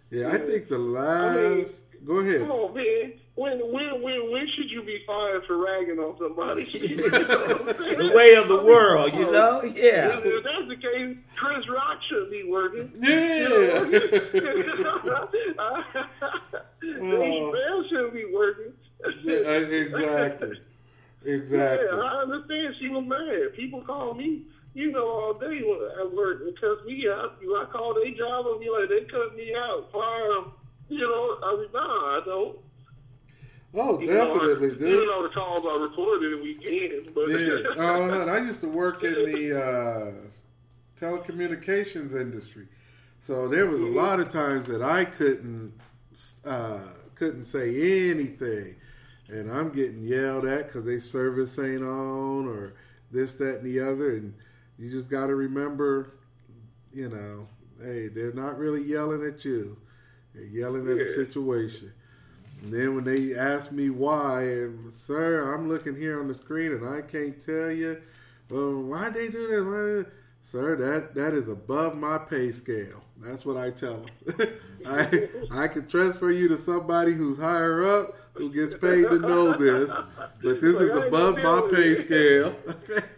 [0.09, 1.83] Yeah, I think the last.
[2.05, 2.41] Go ahead.
[2.41, 3.13] Come on, man.
[3.35, 6.63] When when when when should you be fired for ragging on somebody?
[6.73, 7.97] You know what I'm saying?
[7.97, 9.61] the way of the world, you oh, know?
[9.63, 10.21] Yeah.
[10.23, 12.91] If that's the case, Chris Rock should be working.
[13.01, 13.79] Yeah.
[16.81, 17.51] Dave oh.
[17.51, 18.73] Bell should be working.
[19.23, 20.59] Yeah, exactly.
[21.25, 21.87] Exactly.
[21.91, 23.55] Yeah, I understand she was mad.
[23.55, 24.43] People call me,
[24.75, 25.57] you know, all day
[25.99, 27.37] at work and cuss me out.
[27.41, 30.51] You, I call their job and be like, they cut me out, fire.
[30.89, 32.57] You know, I mean, nah, I don't.
[33.73, 35.09] Oh, You know, definitely, I, Even dude.
[35.09, 37.63] though the calls are recorded and we can, but Yeah.
[37.77, 40.11] Uh, I used to work in the uh,
[40.99, 42.67] telecommunications industry,
[43.21, 45.73] so there was a lot of times that I couldn't
[46.45, 46.79] uh,
[47.15, 48.75] couldn't say anything,
[49.29, 52.75] and I'm getting yelled at because they service ain't on or
[53.11, 54.33] this, that, and the other, and
[54.77, 56.09] you just got to remember,
[56.91, 57.47] you know,
[57.81, 59.77] hey, they're not really yelling at you;
[60.33, 61.91] they're yelling at a situation.
[62.61, 66.71] And then when they ask me why, and sir, I'm looking here on the screen
[66.71, 68.01] and I can't tell you,
[68.49, 69.63] well, why they do this?
[69.63, 70.09] Why they-"
[70.41, 73.03] Sir, that that is above my pay scale.
[73.17, 74.47] That's what I tell them.
[74.85, 79.57] I I can transfer you to somebody who's higher up who gets paid to know
[79.57, 79.91] this,
[80.43, 82.55] but this is Like, I ain't above my pay scale.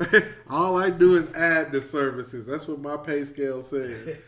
[0.50, 2.46] All I do is add the services.
[2.46, 4.18] That's what my pay scale says.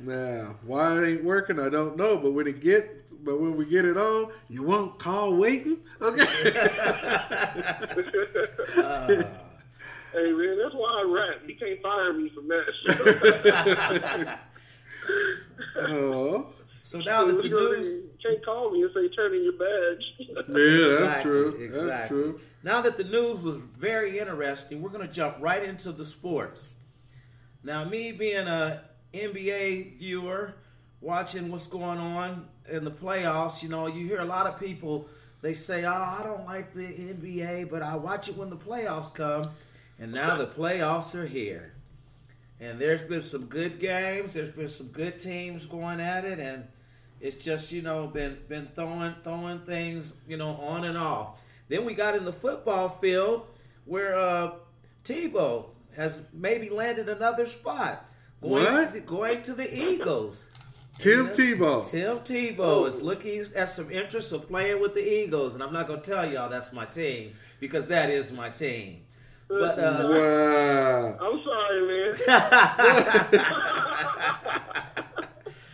[0.00, 2.18] Now, why it ain't working, I don't know.
[2.18, 5.78] But when it get but when we get it on, you won't call waiting.
[6.02, 6.26] Okay.
[10.14, 11.42] Hey man, that's why I rap.
[11.44, 14.38] You can't fire me from that.
[15.76, 16.53] oh,
[16.84, 20.04] So now that the news, can't call me and say turn in your badge.
[20.18, 21.50] yeah, that's Exactly, true.
[21.52, 22.16] That's exactly.
[22.16, 22.40] true.
[22.62, 26.74] Now that the news was very interesting, we're going to jump right into the sports.
[27.62, 28.82] Now, me being a
[29.14, 30.56] NBA viewer,
[31.00, 35.08] watching what's going on in the playoffs, you know, you hear a lot of people.
[35.40, 39.12] They say, "Oh, I don't like the NBA, but I watch it when the playoffs
[39.12, 39.44] come."
[39.98, 41.73] And now the playoffs are here.
[42.60, 44.34] And there's been some good games.
[44.34, 46.64] There's been some good teams going at it, and
[47.20, 51.40] it's just you know been been throwing throwing things you know on and off.
[51.68, 53.46] Then we got in the football field
[53.84, 54.52] where uh,
[55.04, 58.08] Tebow has maybe landed another spot.
[58.40, 58.92] Going What?
[58.92, 60.48] To, going to the Eagles.
[60.98, 61.32] Tim Yeah.
[61.32, 61.90] Tebow.
[61.90, 65.88] Tim Tebow is looking at some interest of playing with the Eagles, and I'm not
[65.88, 69.03] going to tell y'all that's my team because that is my team.
[69.60, 71.18] But uh, Wow.
[71.20, 72.14] I'm sorry, man.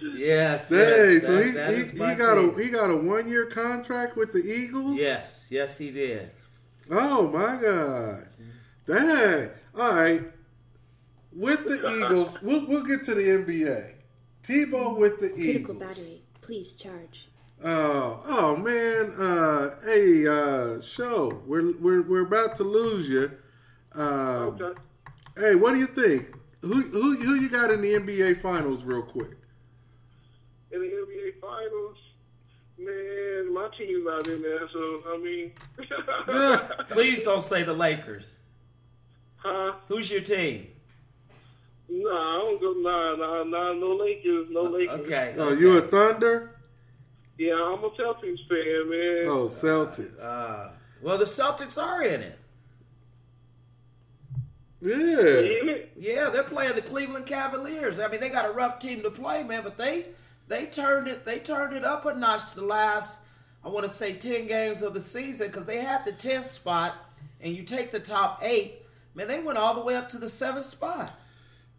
[0.16, 2.54] yes, Dang, yes, so that- he, that is he, he got team.
[2.58, 4.98] a he got a one year contract with the Eagles.
[4.98, 6.30] yes, yes, he did.
[6.90, 8.26] Oh my God.
[8.86, 9.50] Dang.
[9.78, 10.22] All right.
[11.32, 13.92] With the Eagles, we'll we'll get to the NBA.
[14.42, 15.78] Tebow with the Critical Eagles.
[15.78, 16.18] battery.
[16.40, 17.28] Please charge.
[17.62, 19.12] Oh, oh man.
[19.16, 21.40] Uh, hey, uh, show.
[21.46, 23.30] We're we're we're about to lose you.
[23.94, 24.03] Um,
[24.61, 24.81] Okay.
[25.37, 26.35] hey, what do you think?
[26.62, 29.37] Who who who you got in the NBA Finals, real quick?
[30.72, 31.96] In the NBA Finals,
[32.79, 35.53] man, my team's not in there, so I mean,
[36.88, 38.35] Please don't say the Lakers.
[39.37, 39.72] huh?
[39.88, 40.68] Who's your team?
[41.88, 42.72] Nah, I don't go.
[42.74, 43.72] Nah, nah, nah.
[43.72, 45.00] No Lakers, no Lakers.
[45.00, 45.35] Okay.
[45.38, 46.55] Oh, you a Thunder?
[47.37, 49.24] Yeah, I'm a Celtics fan, man.
[49.29, 50.20] Oh, Celtics.
[50.22, 50.70] Uh,
[51.03, 52.38] well, the Celtics are in it.
[54.80, 55.74] Yeah.
[55.96, 58.00] Yeah, they're playing the Cleveland Cavaliers.
[58.00, 60.06] I mean, they got a rough team to play, man, but they
[60.48, 63.20] they turned it they turned it up a notch the last
[63.62, 66.94] I want to say ten games of the season because they had the tenth spot,
[67.40, 68.82] and you take the top eight,
[69.14, 71.12] man, they went all the way up to the seventh spot.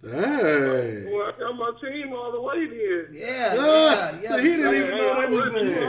[0.03, 1.11] Dang.
[1.13, 3.11] Well, I got my team all the way there.
[3.13, 4.29] Yeah, Ah, yeah, yeah.
[4.31, 5.83] so he didn't even know they I was went too there.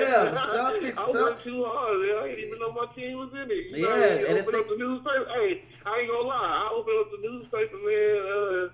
[0.00, 1.24] Yeah, the Celtics I suck.
[1.24, 2.00] went too hard.
[2.00, 2.16] Man.
[2.24, 3.70] I didn't even know my team was in it.
[3.76, 5.26] You know, Yeah, you and if open they- up the newspaper.
[5.34, 5.50] Hey,
[5.84, 6.40] I ain't gonna lie.
[6.40, 8.16] I opened up the newspaper, man.
[8.32, 8.68] Uh,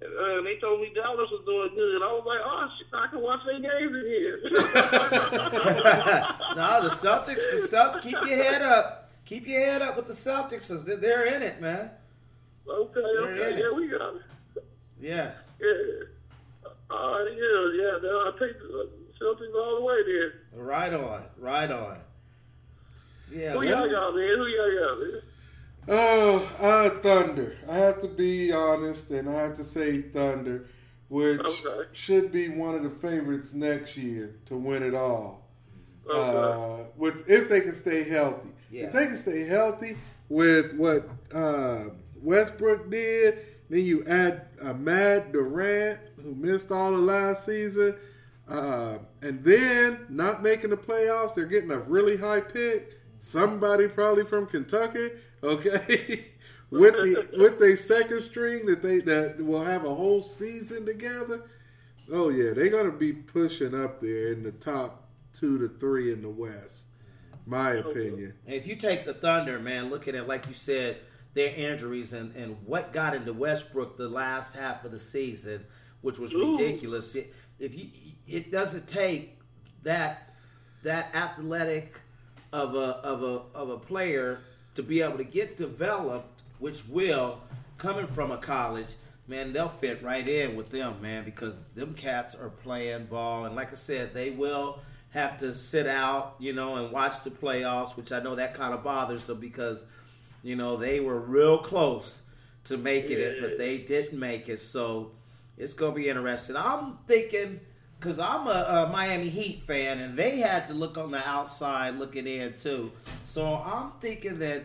[0.00, 2.00] uh, and they told me Dallas was doing good.
[2.00, 4.40] I was like, oh shit, I can watch their games in here.
[6.56, 9.10] no, the Celtics, the Celtics, keep your head up.
[9.26, 11.90] Keep your head up with the Celtics 'cause they're, they're in it, man.
[12.70, 13.58] Okay, in okay, it.
[13.58, 14.22] yeah, we got it.
[15.00, 15.34] Yes.
[15.60, 15.68] Yeah.
[16.90, 17.98] Uh, yeah, yeah.
[18.02, 20.32] no, I take the Celtics all the way there.
[20.54, 21.98] Right on, right on.
[23.32, 23.52] Yeah.
[23.52, 24.26] Who y'all got, man?
[24.36, 25.20] Who y'all got, man?
[25.88, 27.56] Oh, uh, Thunder.
[27.68, 30.66] I have to be honest, and I have to say Thunder,
[31.08, 31.88] which Okay.
[31.92, 35.48] should be one of the favorites next year to win it all.
[36.08, 36.18] Okay.
[36.18, 38.84] Uh, with if they can stay healthy, Yeah.
[38.86, 39.96] if they can stay healthy
[40.28, 41.84] with what uh,
[42.22, 47.94] Westbrook did, then you add uh, Mad Durant, who missed all of last season,
[48.48, 51.34] uh, and then not making the playoffs.
[51.34, 52.98] They're getting a really high pick.
[53.20, 55.10] Somebody probably from Kentucky,
[55.44, 56.24] okay,
[56.70, 61.42] with the with their second string that they that will have a whole season together.
[62.12, 66.22] Oh yeah, they're gonna be pushing up there in the top two to three in
[66.22, 66.86] the West.
[67.46, 68.34] My opinion.
[68.46, 70.98] If you take the Thunder, man, look at it like you said,
[71.34, 75.64] their injuries and, and what got into Westbrook the last half of the season,
[76.00, 76.56] which was Ooh.
[76.56, 77.14] ridiculous.
[77.14, 77.88] It, if you,
[78.26, 79.38] it doesn't take
[79.82, 80.34] that
[80.82, 82.00] that athletic
[82.52, 84.40] of a of a of a player
[84.74, 87.40] to be able to get developed, which will
[87.78, 88.94] coming from a college.
[89.26, 93.54] Man, they'll fit right in with them, man, because them cats are playing ball, and
[93.54, 94.80] like I said, they will
[95.10, 98.74] have to sit out, you know, and watch the playoffs, which I know that kind
[98.74, 99.84] of bothers them because,
[100.42, 102.20] you know, they were real close
[102.64, 104.60] to making it, but they didn't make it.
[104.60, 105.12] So
[105.56, 106.56] it's gonna be interesting.
[106.56, 107.60] I'm thinking
[108.00, 111.96] because I'm a, a Miami Heat fan, and they had to look on the outside
[111.96, 112.92] looking in too.
[113.24, 114.62] So I'm thinking that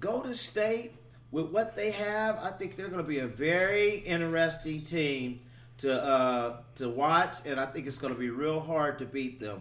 [0.00, 0.92] Golden State,
[1.30, 5.40] with what they have, I think they're going to be a very interesting team
[5.78, 9.40] to uh, to watch, and I think it's going to be real hard to beat
[9.40, 9.60] them.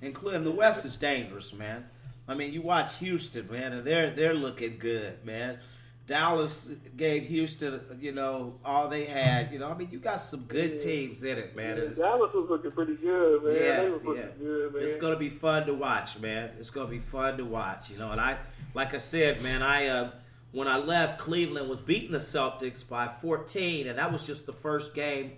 [0.00, 1.86] Including the West is dangerous, man.
[2.28, 5.58] I mean, you watch Houston, man, and they're they're looking good, man.
[6.06, 9.52] Dallas gave Houston, you know, all they had.
[9.52, 11.78] You know, I mean, you got some good teams in it, man.
[11.78, 13.54] It's- Dallas was looking pretty good, man.
[13.54, 14.28] yeah, they was looking yeah.
[14.38, 14.82] good, man.
[14.84, 16.50] It's gonna be fun to watch, man.
[16.58, 18.12] It's gonna be fun to watch, you know.
[18.12, 18.38] And I,
[18.74, 20.10] like I said, man, I uh,
[20.52, 24.52] when I left, Cleveland was beating the Celtics by 14, and that was just the
[24.52, 25.32] first game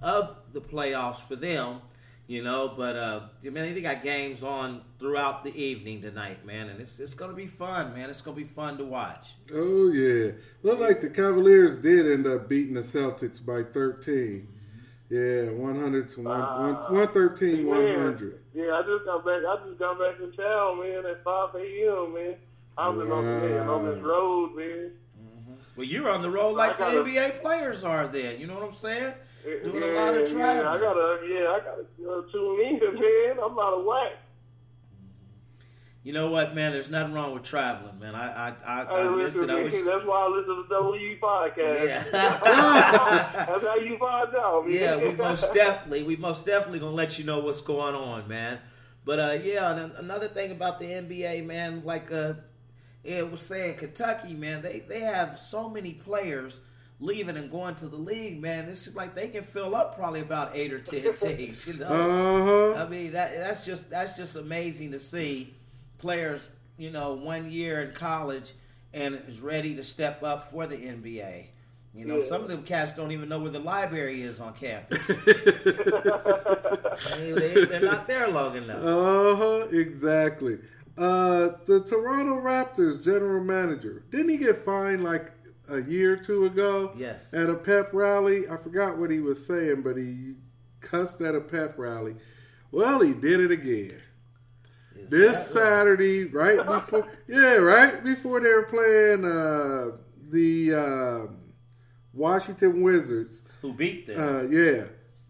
[0.00, 1.80] of the playoffs for them,
[2.26, 2.72] you know.
[2.76, 7.14] But uh, man, they got games on throughout the evening tonight, man, and it's it's
[7.14, 8.10] gonna be fun, man.
[8.10, 9.34] It's gonna be fun to watch.
[9.52, 14.48] Oh yeah, look like the Cavaliers did end up beating the Celtics by thirteen.
[15.10, 18.40] Yeah, one hundred to one, one, one thirteen, one hundred.
[18.54, 19.42] Yeah, I just got back.
[19.46, 22.36] I just got back in town, man, at 5 a.m., man.
[22.78, 24.92] I was on, man, on this road, man.
[25.76, 28.06] Well, you're on the road like the I gotta- NBA players are.
[28.06, 29.14] Then you know what I'm saying?
[29.44, 30.70] Doing yeah, a lot of Yeah.
[30.70, 33.38] I gotta, yeah, I gotta uh, tune in, man.
[33.44, 34.12] I'm out of whack.
[36.02, 36.72] You know what, man?
[36.72, 38.14] There's nothing wrong with traveling, man.
[38.14, 39.52] I I I, I I miss listen, it.
[39.52, 39.72] I wish.
[39.72, 41.86] That's why I listen to the WE podcast.
[41.86, 44.66] Yeah, That's how you find out.
[44.66, 44.74] Man.
[44.74, 44.96] yeah.
[44.96, 48.60] We most definitely, we most definitely gonna let you know what's going on, man.
[49.04, 52.34] But uh, yeah, and another thing about the NBA, man, like uh,
[53.02, 56.60] it was saying, Kentucky, man, they they have so many players
[57.00, 58.68] leaving and going to the league, man.
[58.68, 61.66] It's like they can fill up probably about eight or ten teams.
[61.66, 62.84] You know, Uh huh.
[62.84, 65.54] I mean that that's just that's just amazing to see
[65.98, 68.52] players, you know, one year in college
[68.92, 71.46] and is ready to step up for the NBA.
[71.94, 72.24] You know, Yeah.
[72.26, 75.06] some of them cats don't even know where the library is on campus.
[77.16, 78.82] they, they, they're not there long enough.
[78.82, 79.66] Uh huh.
[79.72, 80.58] Exactly.
[80.96, 85.32] Uh, the Toronto Raptors general manager didn't he get fined like
[85.70, 86.92] a year or two ago?
[86.96, 87.32] Yes.
[87.34, 90.34] At a pep rally, I forgot what he was saying, but he
[90.80, 92.16] cussed at a pep rally.
[92.70, 94.00] Well, he did it again.
[94.96, 95.66] Is This that right?
[95.68, 99.96] Saturday, right before, yeah, right before they were playing uh,
[100.30, 101.38] the um
[102.12, 103.42] Washington Wizards.
[103.60, 104.16] who beat them?
[104.18, 104.84] Uh, yeah,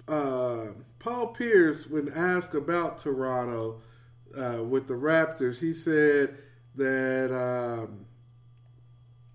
[0.06, 0.66] uh,
[0.98, 3.80] Paul Pierce, when asked about Toronto
[4.36, 6.36] uh, with the Raptors, he said
[6.76, 8.04] that um,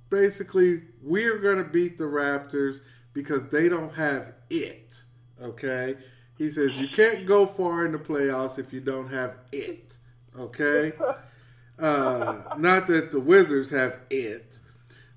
[0.09, 2.81] basically we're going to beat the Raptors
[3.13, 5.01] because they don't have it.
[5.41, 5.95] Okay,
[6.37, 9.97] he says you can't go far in the playoffs if you don't have it.
[10.37, 10.91] Okay,
[11.79, 14.59] uh, not that the Wizards have it,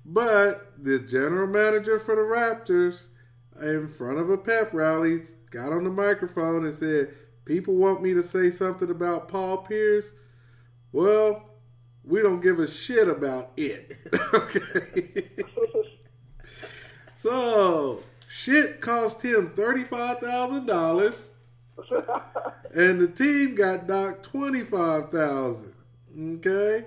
[0.05, 3.07] but the general manager for the Raptors,
[3.61, 5.21] in front of a pep rally,
[5.51, 7.13] got on the microphone and said,
[7.45, 10.13] "People want me to say something about Paul Pierce.
[10.91, 11.49] Well,
[12.03, 13.97] we don't give a shit about it."
[14.33, 15.43] okay.
[17.23, 21.29] so shit cost him thirty five thousand dollars,
[22.75, 25.73] and the team got docked twenty five thousand.
[26.19, 26.83] Okay.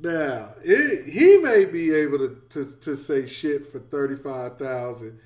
[0.00, 5.20] Now it, he may be able to, to, to say shit for thirty five thousand.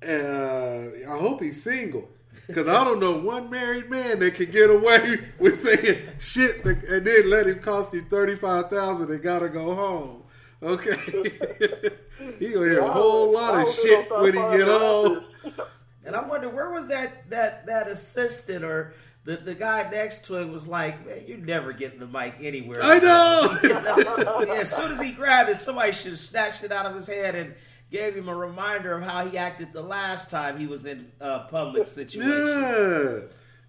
[0.00, 2.08] Uh, I hope he's single
[2.46, 6.84] because I don't know one married man that can get away with saying shit that,
[6.84, 10.22] and then let him cost him thirty five thousand and gotta go home.
[10.62, 10.92] Okay,
[12.38, 15.24] he gonna hear a whole lot of shit when he get home.
[16.04, 18.94] And I wonder where was that that that assistant or
[19.24, 22.78] the, the guy next to him was like, man, you're never getting the mic anywhere.
[22.82, 24.44] I know.
[24.52, 27.06] yeah, as soon as he grabbed it, somebody should have snatched it out of his
[27.06, 27.54] head and
[27.90, 31.40] gave him a reminder of how he acted the last time he was in a
[31.40, 32.30] public situation.
[32.30, 33.18] Yeah,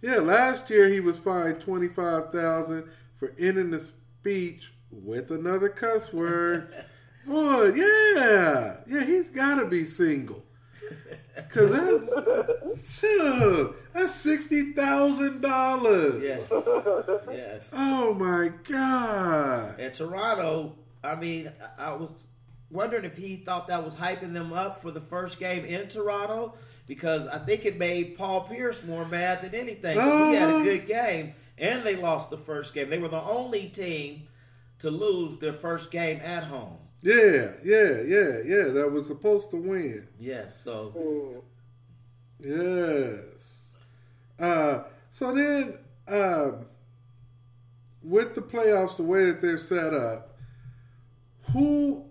[0.02, 0.20] yeah.
[0.20, 6.12] Last year he was fined twenty five thousand for ending the speech with another cuss
[6.12, 6.74] word.
[7.26, 9.06] Boy, yeah, yeah.
[9.06, 10.44] He's got to be single.
[11.50, 16.22] Cause that's sure, that's sixty thousand dollars.
[16.24, 16.48] Yes.
[17.32, 17.74] Yes.
[17.76, 19.80] Oh my god.
[19.80, 22.28] And Toronto, I mean, I was
[22.70, 26.54] wondering if he thought that was hyping them up for the first game in Toronto
[26.88, 29.96] because I think it made Paul Pierce more mad than anything.
[29.98, 30.64] 'cause he had a Uh-huh.
[30.64, 32.90] good game and they lost the first game.
[32.90, 34.28] They were the only team
[34.80, 36.78] to lose their first game at home.
[37.04, 38.68] Yeah, yeah, yeah, yeah.
[38.70, 40.08] That was supposed to win.
[40.20, 41.42] Yes, so Mm.
[42.40, 43.62] Yes.
[44.40, 45.78] Uh, so then,
[46.08, 46.66] um,
[48.02, 50.38] with the playoffs the way that they're set up,
[51.52, 52.06] who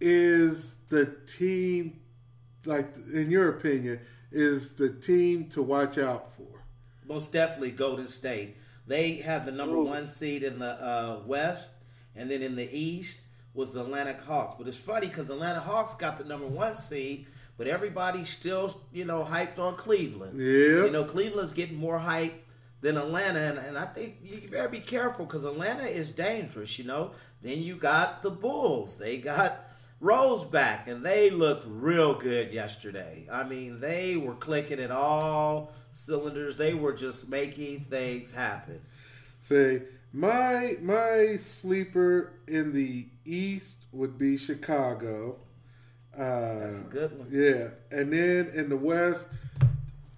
[0.00, 2.00] is the team,
[2.64, 6.42] like, in your opinion, is the team to watch out for?
[7.06, 8.56] most definitely Golden State.
[8.86, 9.84] They have the number Ooh.
[9.84, 11.74] one seed in the uh, West,
[12.16, 14.56] and then in the East was the Atlanta Hawks.
[14.58, 17.26] But it's funny because Atlanta Hawks got the number one seed,
[17.56, 20.40] but everybody's still, you know, hyped on Cleveland.
[20.40, 20.84] Yeah.
[20.84, 22.44] You know, Cleveland's getting more hype
[22.80, 26.78] than Atlanta, and, and I think you better be careful because Atlanta is dangerous.
[26.78, 28.96] You know, then you got the Bulls.
[28.96, 29.64] They got
[30.00, 33.26] Rose back, and they looked real good yesterday.
[33.32, 36.58] I mean, they were clicking at all cylinders.
[36.58, 38.80] They were just making things happen.
[39.40, 39.82] Say
[40.12, 45.38] my my sleeper in the East would be Chicago.
[46.16, 47.28] Uh, That's a good one.
[47.30, 49.28] Yeah, and then in the West,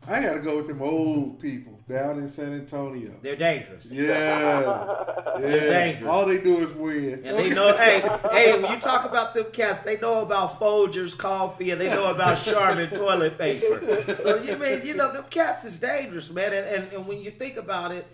[0.07, 3.13] I got to go with them old people down in San Antonio.
[3.23, 3.91] They're dangerous.
[3.91, 5.05] Yeah,
[5.39, 5.41] yeah.
[5.41, 6.09] dangerous.
[6.09, 7.23] All they do is win.
[7.25, 8.03] And they know, hey,
[8.33, 12.13] hey, when you talk about them cats, they know about Folgers coffee and they know
[12.13, 13.81] about Charmin toilet paper.
[14.17, 16.53] So you mean, you know, them cats is dangerous, man.
[16.53, 18.07] And, and, and when you think about it,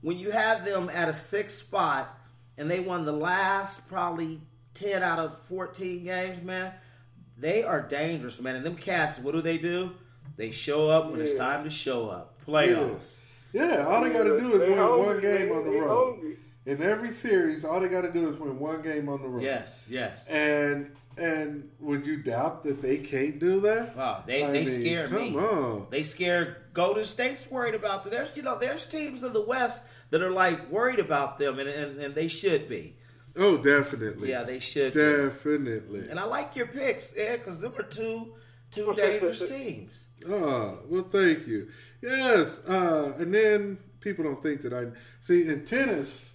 [0.00, 2.17] when you have them at a sixth spot
[2.58, 4.40] and they won the last probably
[4.74, 6.72] 10 out of 14 games, man,
[7.38, 8.56] they are dangerous, man.
[8.56, 9.92] And them cats, what do they do?
[10.36, 12.34] They show up when it's time to show up.
[12.46, 13.22] Playoffs.
[13.52, 15.58] Yeah, all they got to do is They win hungry, one game man.
[15.58, 16.12] on the They road.
[16.14, 16.36] hungry.
[16.66, 19.42] In every series, all they got to do is win one game on the road.
[19.42, 20.26] Yes, yes.
[20.28, 23.96] And and would you doubt that they can't do that?
[23.96, 25.38] Wow, they, I they mean, scare come me.
[25.38, 25.86] on.
[25.90, 28.12] They scare Golden State's worried about them.
[28.12, 31.68] There's you know there's teams in the West that are like worried about them, and
[31.68, 32.96] and, and they should be.
[33.36, 34.30] Oh, definitely.
[34.30, 34.94] Yeah, they should.
[34.94, 34.98] be.
[35.00, 36.08] Definitely.
[36.08, 38.34] And I like your picks, yeah, because them are two
[38.70, 40.06] two dangerous teams.
[40.28, 41.68] Oh, well, thank you.
[42.02, 44.86] Yes, uh, and then people don't think that I
[45.20, 46.34] see in tennis,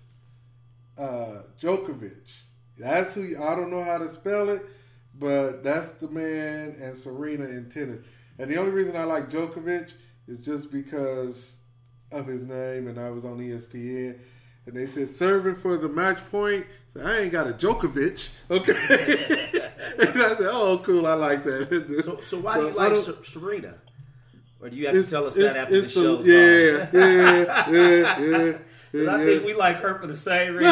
[0.98, 2.42] uh, Djokovic.
[2.78, 4.62] That's who I don't know how to spell it,
[5.20, 8.00] but that's the man and Serena in tennis.
[8.40, 9.94] And the only reason I like Djokovic
[10.28, 11.58] is just because
[12.14, 14.18] of his name, and I was on ESPN.
[14.66, 16.66] And they said serving for the match point.
[16.94, 18.72] So I ain't got a Djokovic, okay?
[20.00, 22.96] and I said, "Oh, cool, I like that." So, so why do you like
[23.26, 23.76] Serena?
[24.62, 28.58] Or do you have to tell us that after the show's yeah, yeah, yeah, yeah,
[28.94, 30.72] 'Cause I think we like her for the same reason.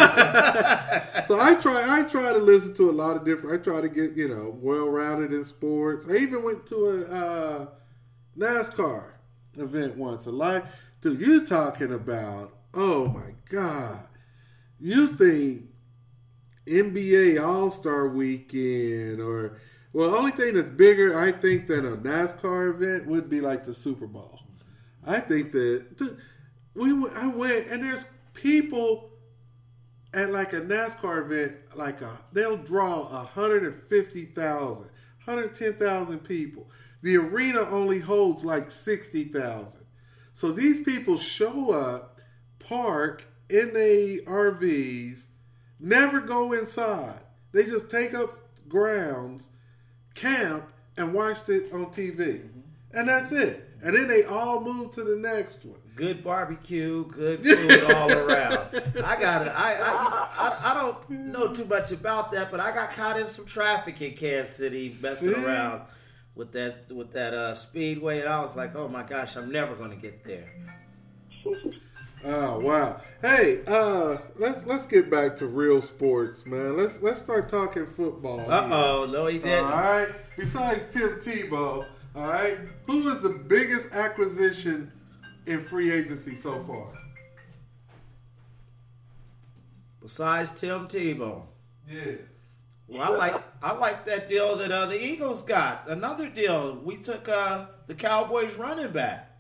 [1.28, 3.60] So I try, I try to listen to a lot of different.
[3.60, 6.06] I try to get you know well rounded in sports.
[6.10, 7.68] I even went to a uh,
[8.38, 9.12] NASCAR
[9.58, 10.26] event once.
[10.28, 10.64] A live,
[11.02, 12.54] dude, you talking about?
[12.74, 14.08] Oh my god!
[14.80, 15.64] You think
[16.66, 19.58] NBA All Star Weekend or
[19.94, 23.66] well, the only thing that's bigger, I think, than a NASCAR event would be like
[23.66, 24.40] the Super Bowl.
[25.06, 26.18] I think that dude,
[26.76, 29.12] we went, I went and there's people
[30.14, 36.70] at like a NASCAR event, like a they'll draw 150,000, 110,000 people.
[37.02, 39.81] The arena only holds like 60,000.
[40.42, 42.18] So these people show up,
[42.58, 45.28] park in their RVs,
[45.80, 47.20] never go inside.
[47.52, 48.32] They just take up
[48.68, 49.52] grounds,
[50.16, 52.40] camp, and watch it on TV.
[52.40, 52.60] Mm-hmm.
[52.92, 53.70] And that's it.
[53.84, 55.78] And then they all move to the next one.
[55.96, 58.58] good barbecue, good food all around.
[59.06, 59.50] I got it.
[59.50, 63.28] I, I, I I don't know too much about that, but I got caught in
[63.28, 65.46] some traffic in Kansas City messing See?
[65.46, 65.84] around
[66.36, 69.76] with that with that uh, speedway, and I was like, oh my gosh, I'm never
[69.76, 70.46] going to get there.
[72.24, 73.02] Oh wow!
[73.24, 76.78] Hey, uh, let's let's get back to real sports, man.
[76.78, 78.42] Let's let's start talking football.
[78.42, 79.64] Uh oh, no, he didn't.
[79.66, 80.10] right.
[80.38, 81.84] Besides Tim Tebow,
[82.16, 84.92] all right, who is the biggest acquisition
[85.48, 86.94] in free agency so far?
[90.00, 91.44] Besides Tim Tebow.
[91.90, 92.18] Yeah.
[92.92, 95.88] Well, I like I like that deal that uh, the Eagles got.
[95.88, 96.76] Another deal.
[96.84, 99.32] We took uh, the Cowboys running back.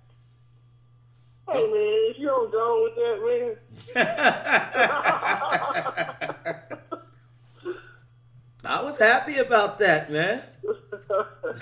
[1.49, 4.05] Hey man, if you don't go with that, man.
[8.63, 10.43] I was happy about that, man.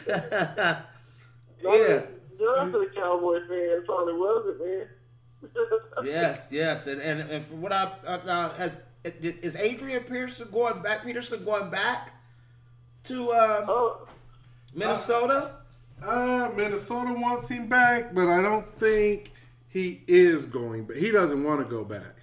[0.08, 0.82] yeah.
[1.64, 4.88] The rest of the Cowboy fans probably wasn't, man.
[6.04, 10.82] Yes, yes, and and, and from what I uh, uh, has is Adrian Peterson going
[10.82, 11.04] back?
[11.06, 12.14] Peterson going back
[13.06, 14.08] to uh, Oh,
[14.74, 15.56] Minnesota?
[16.04, 19.32] Uh, Minnesota wants him back, but I don't think
[19.68, 20.98] he is going back.
[20.98, 22.16] He doesn't want to go back.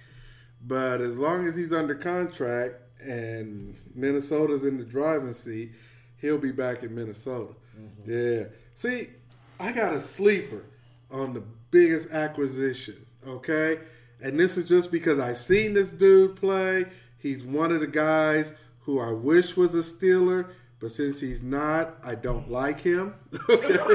[0.65, 5.71] But as long as he's under contract and Minnesota's in the driving seat,
[6.17, 7.53] he'll be back in Minnesota.
[8.05, 8.45] Yeah.
[8.73, 9.07] See,
[9.59, 10.63] I got a sleeper
[11.11, 13.79] on the biggest acquisition, okay?
[14.21, 16.85] And this is just because I've seen this dude play.
[17.19, 20.49] He's one of the guys who I wish was a Steeler,
[20.79, 23.13] but since he's not, I don't like him.
[23.49, 23.77] Okay.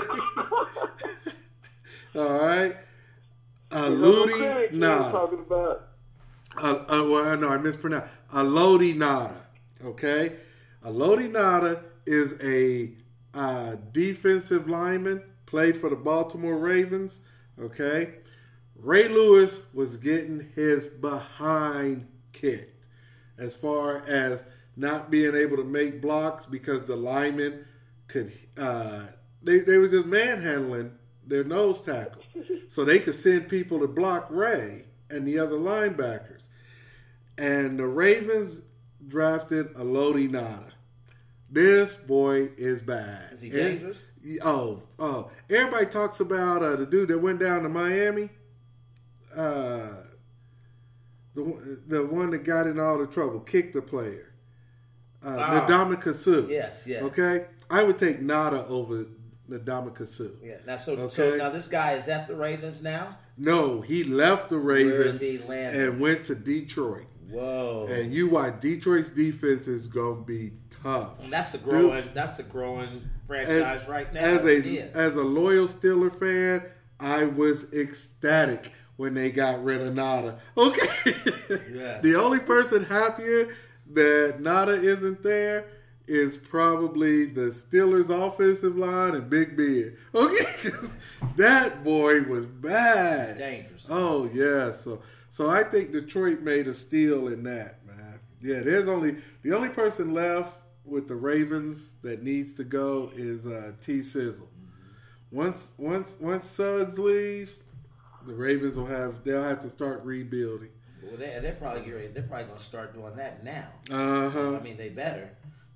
[2.15, 2.77] All right.
[3.75, 5.11] Uh, Ludi Nada.
[5.11, 5.89] talking about.
[6.59, 8.09] Uh, uh, well, no, I mispronounced.
[8.33, 9.41] Haloti Ngata.
[9.85, 10.35] Okay,
[10.85, 12.93] Haloti Ngata is a
[13.35, 15.23] uh, defensive lineman.
[15.47, 17.21] Played for the Baltimore Ravens.
[17.59, 18.15] Okay,
[18.83, 22.87] Ray Lewis was getting his behind kicked
[23.39, 24.45] as far as
[24.77, 27.65] not being able to make blocks because the linemen
[28.09, 29.07] could uh,
[29.43, 30.93] they they were just manhandling
[31.25, 32.23] their nose tackle,
[32.69, 36.49] so they could send people to block Ray and the other linebackers.
[37.39, 38.61] And the Ravens
[39.07, 40.71] drafted Haloti Ngata.
[41.49, 43.33] This boy is bad.
[43.33, 44.11] Is he And- dangerous?
[44.43, 45.31] Oh, oh!
[45.49, 48.31] Everybody talks about uh, the dude that went down to Miami.
[49.37, 50.05] Uh,
[51.35, 54.33] the one- the one that got in all the trouble, kicked the player.
[55.25, 56.47] Uh, Suh.
[56.49, 57.03] Yes, yes.
[57.05, 59.07] Okay, I would take Ngata over
[59.49, 60.25] Ndamukong Suh.
[60.43, 60.57] Yeah.
[60.67, 61.39] Now, so, so Okay.
[61.39, 63.19] now this guy is at the Ravens now.
[63.39, 65.81] No, he left the Ravens is he landing?
[65.81, 67.07] and went to Detroit.
[67.31, 67.87] Whoa.
[67.91, 70.53] And you watch Detroit's defense is gonna be
[70.83, 71.23] tough.
[71.23, 72.11] And that's a growing.
[72.13, 74.21] That's a growing franchise right now.
[74.21, 76.65] As a as a loyal Steeler fan,
[77.01, 80.39] I was ecstatic when they got rid of Ngata.
[80.57, 80.87] Okay,
[81.73, 82.01] Yeah.
[82.03, 83.55] the only person happier
[83.95, 85.67] that Ngata isn't there
[86.07, 89.97] is probably the Steelers' offensive line and Big Ben.
[90.15, 90.71] Okay,
[91.37, 93.39] that boy was bad.
[93.39, 93.87] dangerous.
[93.91, 98.21] Oh yeah, so so I think Detroit made a steal in that, man.
[98.41, 103.47] Yeah, there's only the only person left with the Ravens that needs to go is
[103.47, 104.49] uh, T Sizzle.
[105.31, 107.57] Once once once Suggs leaves,
[108.27, 110.71] the Ravens will have they'll have to start rebuilding.
[111.03, 113.69] Well, they, they're probably getting- they're probably going to start doing that now.
[113.91, 114.57] Uh huh.
[114.57, 115.31] I mean, they better,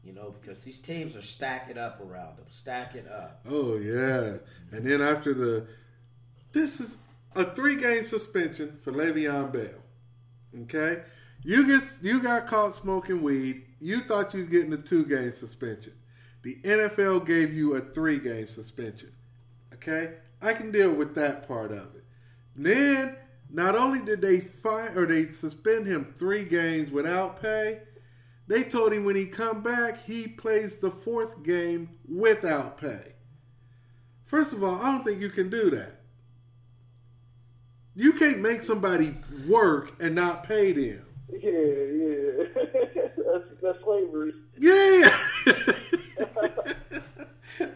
[0.05, 3.41] you know, because these teams are stacking up around them, stacking up.
[3.49, 4.37] Oh yeah,
[4.71, 5.67] and then after the
[6.53, 6.99] this is
[7.35, 9.83] a three game suspension for Le'Veon Bell.
[10.63, 11.03] Okay,
[11.43, 13.63] you get you got caught smoking weed.
[13.81, 15.93] You thought you was getting a two game suspension.
[16.43, 19.13] The NFL gave you a three game suspension.
[19.75, 22.05] Okay, I can deal with that part of it.
[22.57, 23.17] Then
[23.51, 27.81] not only did they fine or they suspend him three games without pay,
[28.49, 33.15] they told him when he come back he plays the fourth game without pay.
[34.25, 36.01] First of all, I don't think you can do that.
[37.95, 39.15] You can't make somebody
[39.49, 41.07] work and not pay them.
[41.31, 42.45] Yeah, yeah.
[43.33, 44.35] that's, that's slavery.
[44.59, 45.09] Yeah.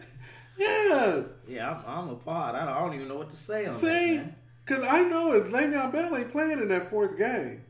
[0.59, 1.25] yes.
[1.47, 2.55] Yeah, I'm, I'm a pod.
[2.55, 4.25] I don't, I don't even know what to say on See, that.
[4.25, 4.35] Man.
[4.65, 7.63] Because I know if Le'Veon Bell ain't playing in that fourth game,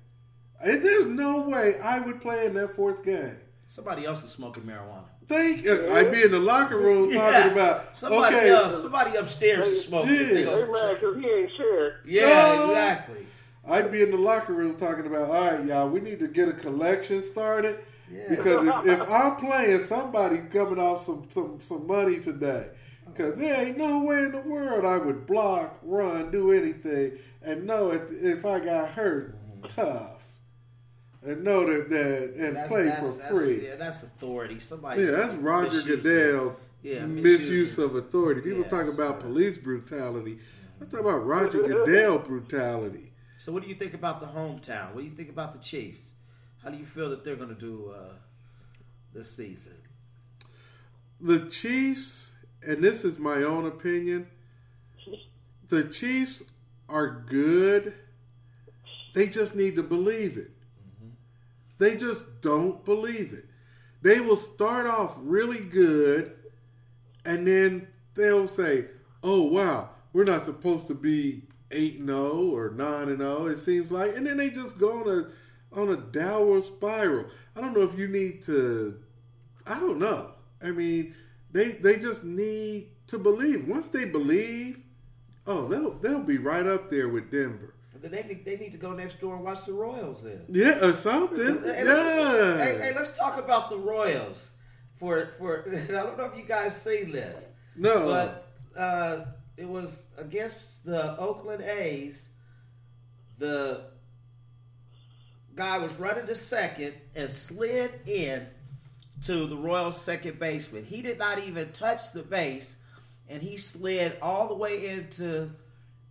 [0.64, 3.38] and there's no way I would play in that fourth game.
[3.66, 5.06] Somebody else is smoking marijuana.
[5.28, 7.48] Think uh, I'd be in the locker room talking Yeah.
[7.54, 8.82] about somebody okay, else.
[8.82, 10.12] Somebody upstairs is smoking.
[10.12, 10.18] Yeah.
[10.24, 12.00] They They mad because he ain't share.
[12.06, 13.26] Yeah, exactly.
[13.68, 16.50] I'd be in the locker room talking about, all right, y'all, we need to get
[16.50, 17.78] a collection started
[18.12, 18.24] Yeah.
[18.30, 22.72] because if, if I'm playing, somebody's coming off some some some money today.
[23.14, 27.66] Because there ain't no way in the world I would block, run, do anything, and
[27.66, 29.36] know if, if I got hurt,
[29.68, 30.28] tough,
[31.24, 33.68] and know that, that and That's- play that's- for that's- free.
[33.68, 34.60] Yeah, that's authority.
[34.60, 35.04] Somebody.
[35.04, 35.82] Yeah, that's Roger.
[35.82, 38.42] Goodell Yeah, misuse of authority.
[38.42, 38.72] People Yes.
[38.72, 40.40] talk about police brutality.
[40.82, 43.12] I talk about Roger Goodell brutality.
[43.38, 44.94] So, what do you think about the hometown?
[44.94, 46.12] What do you think about the Chiefs?
[46.64, 48.14] How do you feel that they're going to do uh,
[49.14, 49.74] this season?
[51.20, 52.31] The Chiefs,
[52.66, 54.28] and this is my own opinion,
[55.70, 56.44] the Chiefs
[56.90, 57.94] are good.
[59.14, 60.52] They just need to believe it.
[61.78, 63.46] They just don't believe it.
[64.02, 66.34] They will start off really good,
[67.26, 68.88] and then they'll say,
[69.24, 73.58] "Oh wow, we're not supposed to be eight and zero or nine and zero." It
[73.58, 77.26] seems like, and then they just go on a on a downward spiral.
[77.56, 79.00] I don't know if you need to.
[79.66, 80.34] I don't know.
[80.64, 81.16] I mean,
[81.52, 83.68] they they just need to believe.
[83.68, 84.80] Once they believe,
[85.48, 87.76] oh, they'll they'll be right up there with Denver.
[88.02, 90.42] They need, they need to go next door and watch the Royals then.
[90.50, 91.62] Yeah, or something.
[91.64, 92.58] Hey, let's, Yeah.
[92.58, 94.52] hey, hey, let's talk about the Royals.
[94.96, 98.08] For for I don't know if you guys seen this, No.
[98.08, 98.48] but
[98.80, 99.26] uh,
[99.56, 102.30] it was against the Oakland A's.
[103.38, 103.86] The
[105.56, 108.48] guy was running to second and slid in
[109.26, 110.84] to the Royals' second baseman.
[110.84, 112.78] He did not even touch the base,
[113.30, 115.52] and he slid all the way into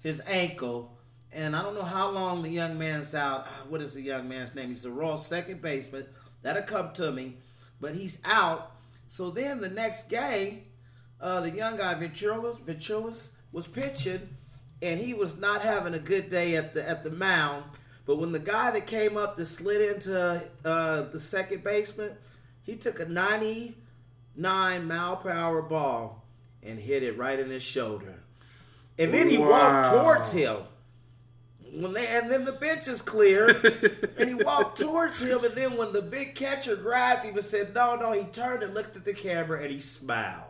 [0.00, 0.96] his ankle.
[1.32, 3.46] And I don't know how long the young man's out.
[3.48, 4.68] Ah, What is the young man's name?
[4.68, 6.06] He's the Royals' second baseman.
[6.42, 7.36] That'll come to me,
[7.80, 8.72] but he's out.
[9.06, 10.62] So then the next game,
[11.20, 14.36] uh, the young guy Venturas, Venturas was pitching,
[14.82, 17.64] and he was not having a good day at the at the mound.
[18.06, 22.12] But when the guy that came up that slid into uh, the second baseman,
[22.62, 26.24] he took a 99 mile per hour ball
[26.62, 28.20] and hit it right in his shoulder.
[28.98, 30.58] And then he walked towards him.
[31.72, 33.48] when they and then the bench is clear,
[34.18, 37.74] and he walked towards him, and then when the big catcher grabbed him and said
[37.74, 40.44] no, no, he turned and looked at the camera and he smiled.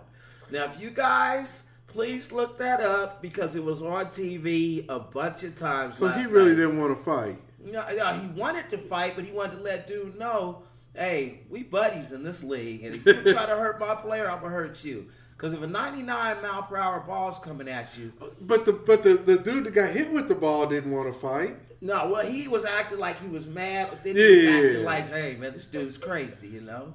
[0.50, 5.42] Now, if you guys please look that up because it was on TV a bunch
[5.42, 5.98] of times.
[5.98, 6.56] So he really night.
[6.56, 7.36] didn't want to fight.
[7.62, 10.62] No, no, he wanted to fight, but he wanted to let dude know,
[10.94, 14.40] hey, we buddies in this league, and if you try to hurt my player, I'm
[14.40, 15.06] gonna hurt you.
[15.36, 16.06] Because if a 99
[16.42, 18.12] mile per hour ball's coming at you,
[18.42, 21.18] But the but the, the dude that got hit with the ball didn't want to
[21.18, 21.56] fight.
[21.80, 24.50] no, well, he was acting like he was mad, but then he was Yeah.
[24.50, 26.92] acting like, hey, man, this dude's crazy, you know?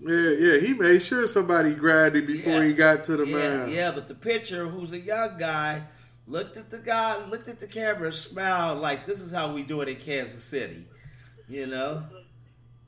[0.00, 0.58] Yeah, yeah.
[0.60, 2.64] He made sure somebody grabbed him before Yeah.
[2.66, 3.72] he got to the yeah, mound.
[3.72, 5.82] yeah, but the pitcher, who's a young guy,
[6.26, 9.80] looked at the guy, looked at the camera, smiled like, this is how we do
[9.80, 10.86] it in Kansas City,
[11.48, 12.04] you know?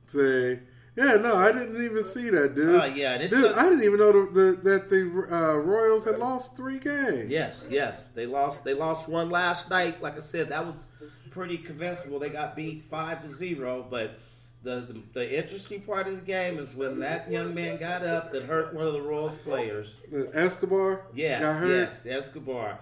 [0.07, 0.59] Say,
[0.95, 2.81] yeah, no, I didn't even see that, dude.
[2.81, 6.55] Oh, yeah, dude, I didn't even know the, the, that the uh, Royals had lost
[6.55, 7.29] three games.
[7.29, 8.09] Yes, yes.
[8.09, 8.63] They lost.
[8.65, 10.01] They lost one last night.
[10.01, 10.87] Like I said, that was
[11.31, 12.17] pretty convincing.
[12.19, 13.85] They got beat five to zero.
[13.89, 14.19] But
[14.63, 18.33] the, the the interesting part of the game is when that young man got up
[18.33, 19.95] that hurt one of the Royals players.
[20.33, 21.69] Escobar, Yeah, hurt.
[21.69, 22.79] yes, Escobar.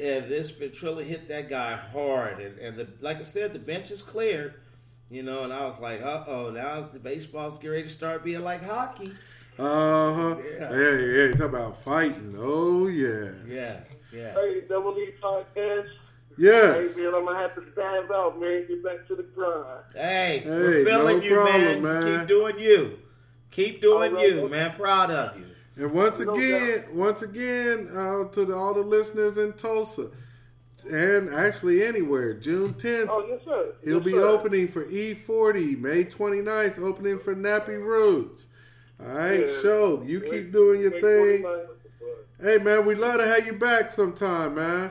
[0.00, 3.90] And this Ventrilla hit that guy hard, and, and the, like I said, the bench
[3.92, 4.54] is cleared.
[5.12, 8.24] You know, and I was like, uh oh, now the baseball's getting ready to start
[8.24, 9.12] being like hockey.
[9.58, 10.36] Uh huh.
[10.42, 10.72] Yeah.
[10.72, 11.26] Yeah, yeah.
[11.26, 11.32] yeah.
[11.34, 12.34] Talk about fighting.
[12.38, 13.30] Oh yeah.
[13.46, 14.32] Yeah, yeah.
[14.32, 15.88] Hey, Double D Podcast.
[16.38, 16.96] Yes.
[16.96, 18.64] Hey, man, I'm gonna have to stand out, man.
[18.66, 19.84] Get back to the grind.
[19.94, 21.82] Hey, Hey, we're feeling no you, problem, man.
[21.82, 22.18] man.
[22.20, 22.98] Keep doing you.
[23.50, 24.72] Keep doing All right, you, man.
[24.72, 25.44] Proud of you.
[25.76, 30.10] And once No again, once again, uh, to the, all the listeners in Tulsa,
[30.84, 33.72] and actually anywhere, June 10th, Oh, yes, sir.
[33.84, 34.26] he'll Yes, be sir.
[34.26, 38.46] opening for E40, May 29th, opening for Nappy Roots.
[39.00, 39.60] All right, Yeah.
[39.62, 41.42] show you keep doing your thing.
[41.42, 41.68] 29th.
[42.40, 44.90] Hey man, we'd love to have you back sometime, man.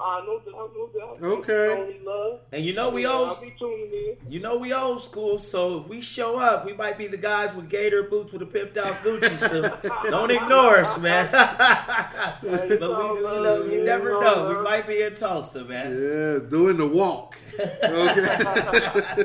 [0.00, 1.20] Ah, no doubt, no doubt.
[1.20, 1.98] Okay.
[2.04, 2.40] Love.
[2.52, 4.32] And you know we Yeah, old I'll be tuning in.
[4.32, 7.52] you know we old school, so if we show up, we might be the guys
[7.52, 9.72] with gator boots with a pimped out Gucci suit.
[10.10, 11.28] Don't ignore us, man.
[11.32, 14.56] but we you know you never know.
[14.56, 15.90] We might be in Tulsa, man.
[15.90, 17.36] Yeah, doing the walk.
[17.58, 19.24] Okay.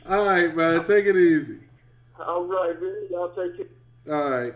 [0.08, 0.84] all right, man.
[0.84, 1.60] Take it easy.
[2.18, 3.06] All right, man.
[3.10, 3.70] Y'all take it.
[4.10, 4.54] All right.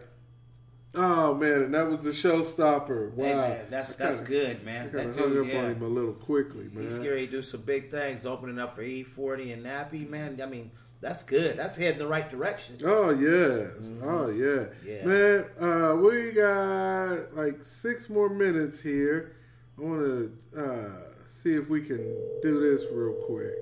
[0.96, 3.12] Oh man, and that was the showstopper.
[3.14, 4.86] Wow, Hey, man, that's that's kinda- good, man.
[4.86, 5.64] I kind of hung dude, up yeah.
[5.64, 6.84] on him a little quickly, man.
[6.84, 10.40] He's scary to do some big things, opening up for E40 and Nappy, man.
[10.40, 10.70] I mean,
[11.00, 11.56] that's good.
[11.56, 12.76] That's heading the right direction.
[12.84, 15.04] Oh yes, oh yeah, Yeah.
[15.04, 15.44] man.
[15.58, 19.32] Uh, we got like six more minutes here.
[19.76, 20.90] I want to uh,
[21.28, 21.98] see if we can
[22.42, 23.52] do this real quick.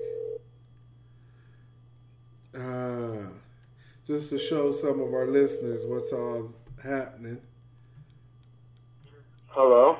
[2.55, 3.29] Uh,
[4.05, 6.51] just to show some of our listeners what's all
[6.83, 7.41] happening.
[9.47, 9.97] Hello.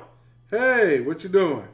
[0.50, 1.68] Hey, what you doing?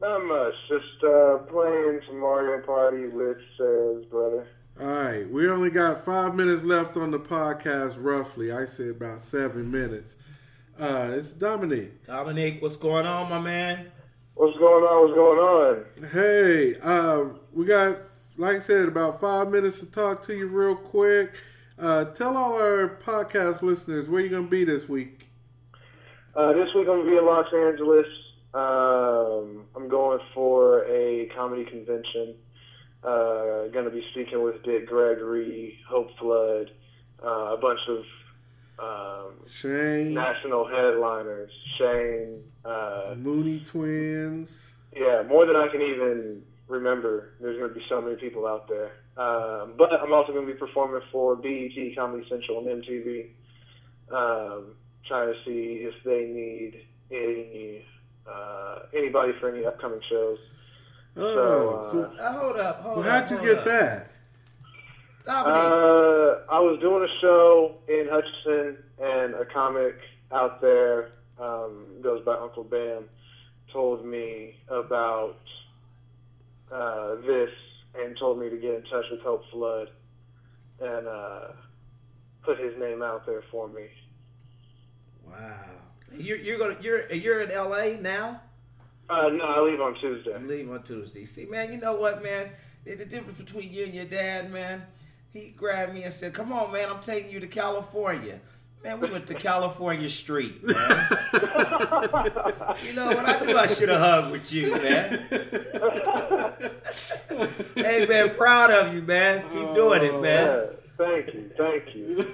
[0.00, 0.54] Not much.
[0.68, 4.46] Just uh, playing some Mario Party with Sarah's brother.
[4.80, 8.50] All right, we only got five minutes left on the podcast, roughly.
[8.50, 10.16] I say about seven minutes.
[10.78, 12.06] Uh, it's Dominique.
[12.06, 13.92] Dominique, what's going on, my man?
[14.34, 15.02] What's going on?
[15.02, 16.08] What's going on?
[16.10, 17.98] Hey, uh, we got,
[18.38, 21.34] like I said, about five minutes to talk to you real quick.
[21.78, 25.28] Uh, tell all our podcast listeners where you're going to be this week.
[26.34, 28.06] Uh, this week I'm gonna be in Los Angeles.
[28.54, 32.36] Um, I'm going for a comedy convention.
[33.02, 36.70] Uh, going to be speaking with Dick Gregory, Hope Flood,
[37.22, 38.04] uh, a bunch of
[38.78, 41.50] um, Shane, national headliners.
[41.78, 44.76] Shane, uh, Mooney Twins.
[44.94, 47.34] yeah, more than I can even remember.
[47.40, 48.92] There's going to be so many people out there.
[49.16, 53.26] Um, but I'm also going to be performing for BET, Comedy Central, and MTV.
[54.10, 54.74] Um,
[55.06, 57.84] trying to see if they need any
[58.26, 60.38] uh, anybody for any upcoming shows.
[61.16, 63.20] Oh, So, so, uh, Uh, hold up, hold well, up.
[63.22, 63.64] how'd you hold get up.
[63.64, 64.08] that?
[65.28, 69.96] Uh, I was doing a show in Hutchinson, and a comic
[70.32, 71.10] out there
[71.40, 73.04] um, goes by Uncle Bam
[73.72, 75.36] told me about
[76.72, 77.50] uh, this
[77.94, 79.88] and told me to get in touch with Hope Flood
[80.80, 81.48] and uh,
[82.42, 83.88] put his name out there for me.
[85.26, 85.64] wow.
[86.14, 87.96] You're you're gonna you're you're in L.A.
[87.96, 88.42] now.
[89.08, 90.34] Uh, no, I leave on Tuesday.
[90.34, 91.24] I leave on Tuesday.
[91.24, 92.50] See, man, you know what, man?
[92.84, 94.82] The, the difference between you and your dad, man.
[95.32, 98.40] He grabbed me and said, "Come on, man, I'm taking you to California."
[98.84, 100.74] Man, we went to California Street, man.
[102.84, 103.28] you know what?
[103.28, 105.28] I knew I should have hugged with you, man.
[107.76, 109.42] hey, man, proud of you, man.
[109.52, 110.48] Keep doing it, man.
[110.48, 112.24] Oh, yeah, thank you, thank you.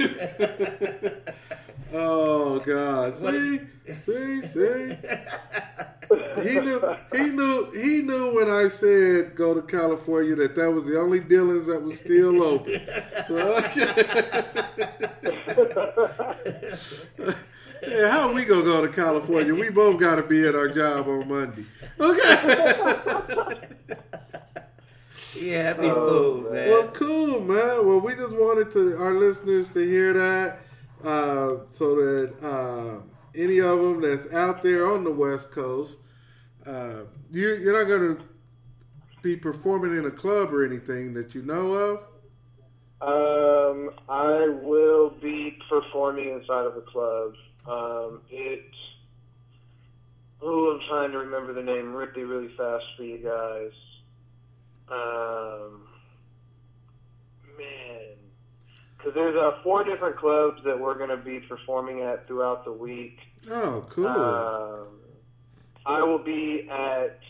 [1.93, 3.17] Oh, God.
[3.17, 3.61] See?
[3.85, 4.43] see?
[4.43, 4.97] See?
[6.43, 10.85] he knew he knew he knew when I said go to California that that was
[10.85, 12.73] the only dealings that was still open.
[17.87, 19.55] yeah, how we gonna go to California?
[19.55, 21.65] We both got to be at our job on Monday.
[22.01, 23.55] Okay.
[25.37, 26.69] Yeah, happy food, man.
[26.69, 27.87] Well, cool, man.
[27.87, 30.59] Well, we just wanted to our listeners to hear that,
[31.05, 33.01] uh, so that uh,
[33.35, 35.99] any of them that's out there on the West Coast,
[36.67, 38.23] uh, you, you're not going to
[39.23, 42.05] be performing in a club or anything that you know of.
[43.01, 47.35] Um, I will be performing inside of a club.
[47.67, 48.65] Um, it.
[50.41, 53.73] Oh, I'm trying to remember the name really, really fast for you guys.
[54.91, 55.87] Um,
[57.59, 58.17] man,
[58.97, 62.73] because there's uh, four different clubs that we're going to be performing at throughout the
[62.73, 63.19] week.
[63.51, 64.07] Oh, cool.
[64.07, 64.89] Um,
[65.87, 67.21] I will be at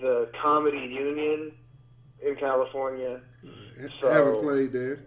[0.00, 1.52] the Comedy Union
[2.24, 3.20] in California.
[4.04, 5.00] I haven't played there.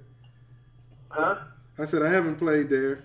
[1.10, 1.36] Huh?
[1.78, 3.04] I said I haven't played there.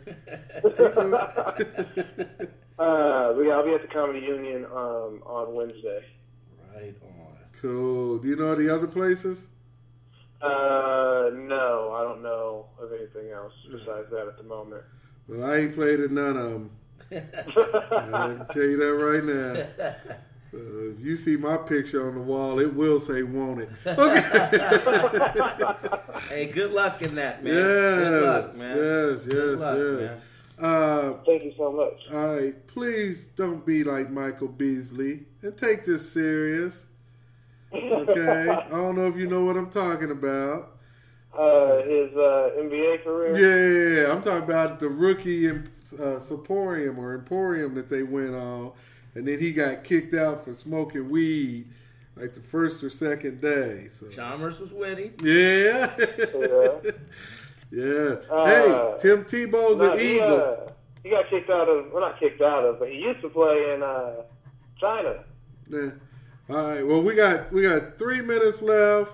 [2.76, 6.04] Uh, but yeah, I'll be at the Comedy Union um, on Wednesday.
[6.74, 7.23] right on.
[7.68, 8.18] Cool.
[8.18, 9.46] Do you know the other places?
[10.42, 14.82] Uh, no, I don't know of anything else besides that at the moment.
[15.26, 16.70] Well, I ain't played at none of them.
[17.10, 17.16] I
[18.36, 19.94] can tell you that right now.
[20.54, 24.20] Uh, if you see my picture on the wall, it will say "Want it." Okay.
[26.28, 27.54] Hey, good luck in that, man.
[27.54, 28.76] yes, Good luck, man.
[28.76, 30.00] yes, yes, Good luck, yes.
[30.00, 30.20] man.
[30.70, 32.12] Uh, Thank you so much.
[32.12, 36.84] all right, please don't be like Michael Beasley and take this serious.
[37.74, 40.70] Okay, I don't know if you know what I'm talking about.
[41.36, 44.04] Uh, his uh, NBA career.
[44.06, 48.72] Yeah, I'm talking about the rookie in, uh, Soporium or Emporium that they went on,
[49.16, 51.66] and then he got kicked out for smoking weed
[52.16, 53.88] like the first or second day.
[53.90, 55.12] So Chalmers was winning.
[55.24, 56.90] yeah, Yeah.
[57.72, 58.14] yeah.
[58.30, 60.36] Uh, hey, Tim Tebow's No, an he, Eagle.
[60.68, 60.70] uh,
[61.02, 61.90] he got kicked out of.
[61.92, 64.22] Well, not kicked out of, but he used to play in uh,
[64.80, 65.24] China.
[65.68, 65.90] Yeah.
[66.50, 66.86] All right.
[66.86, 69.12] Well, we got we got three minutes left.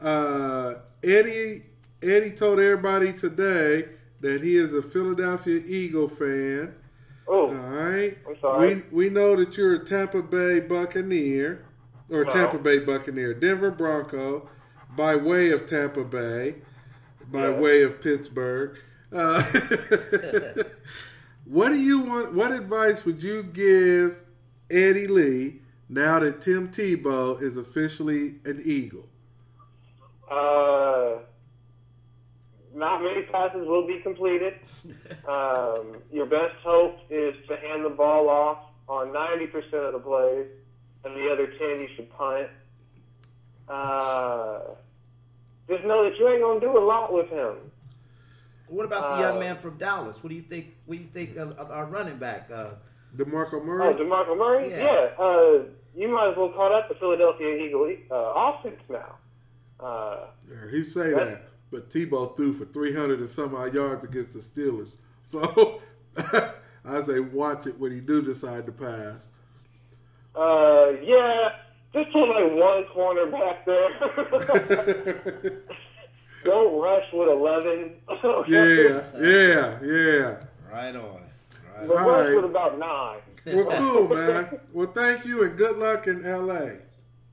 [0.00, 1.64] Uh, Eddie
[2.02, 3.88] Eddie told everybody today
[4.20, 6.74] that he is a Philadelphia Eagle fan.
[7.26, 8.16] Oh, All right.
[8.28, 8.74] I'm sorry.
[8.90, 11.64] We we know that you're a Tampa Bay Buccaneer
[12.10, 12.30] or No.
[12.30, 14.48] Tampa Bay Buccaneer, Denver Bronco,
[14.96, 16.56] by way of Tampa Bay,
[17.30, 17.60] by Yeah.
[17.60, 18.78] way of Pittsburgh.
[19.12, 19.42] Uh,
[21.44, 22.34] what do you want?
[22.34, 24.20] What advice would you give
[24.70, 25.59] Eddie Lee
[25.90, 29.06] now that Tim Tebow is officially an Eagle?
[30.30, 31.18] Uh,
[32.74, 34.54] not many passes will be completed.
[35.28, 39.52] Um, your best hope is to hand the ball off on 90%
[39.86, 40.46] of the plays,
[41.04, 42.48] and the other 10 you should punt.
[43.68, 44.60] Uh,
[45.68, 47.56] just know that you ain't gonna do a lot with him.
[48.68, 50.22] What about the young Uh, man from Dallas?
[50.24, 50.74] What do you think?
[50.86, 52.50] What do you think of, of our running back?
[52.50, 52.70] Uh,
[53.16, 53.88] DeMarco Murray.
[53.88, 54.70] Oh, Demarco Murray?
[54.70, 54.84] Yeah.
[54.84, 55.24] Yeah.
[55.24, 55.62] uh,
[55.94, 59.16] you might as well call that the Philadelphia Eagle uh, offense now.
[59.80, 64.04] Uh, Yeah, he say That- that, but Tebow threw for 300 and some odd yards
[64.04, 64.96] against the Steelers.
[65.24, 65.80] So
[66.84, 69.26] I say, watch it when he do decide to pass.
[70.34, 71.50] uh, yeah,
[71.92, 75.60] just put like one corner back there.
[76.44, 77.94] Don't rush with 11.
[78.48, 80.36] Yeah, yeah, yeah.
[80.72, 81.20] right on.
[81.88, 82.34] Right.
[82.34, 83.20] With about nine.
[83.46, 84.60] Well, cool, man.
[84.72, 86.78] Well, thank you and good luck in L.A.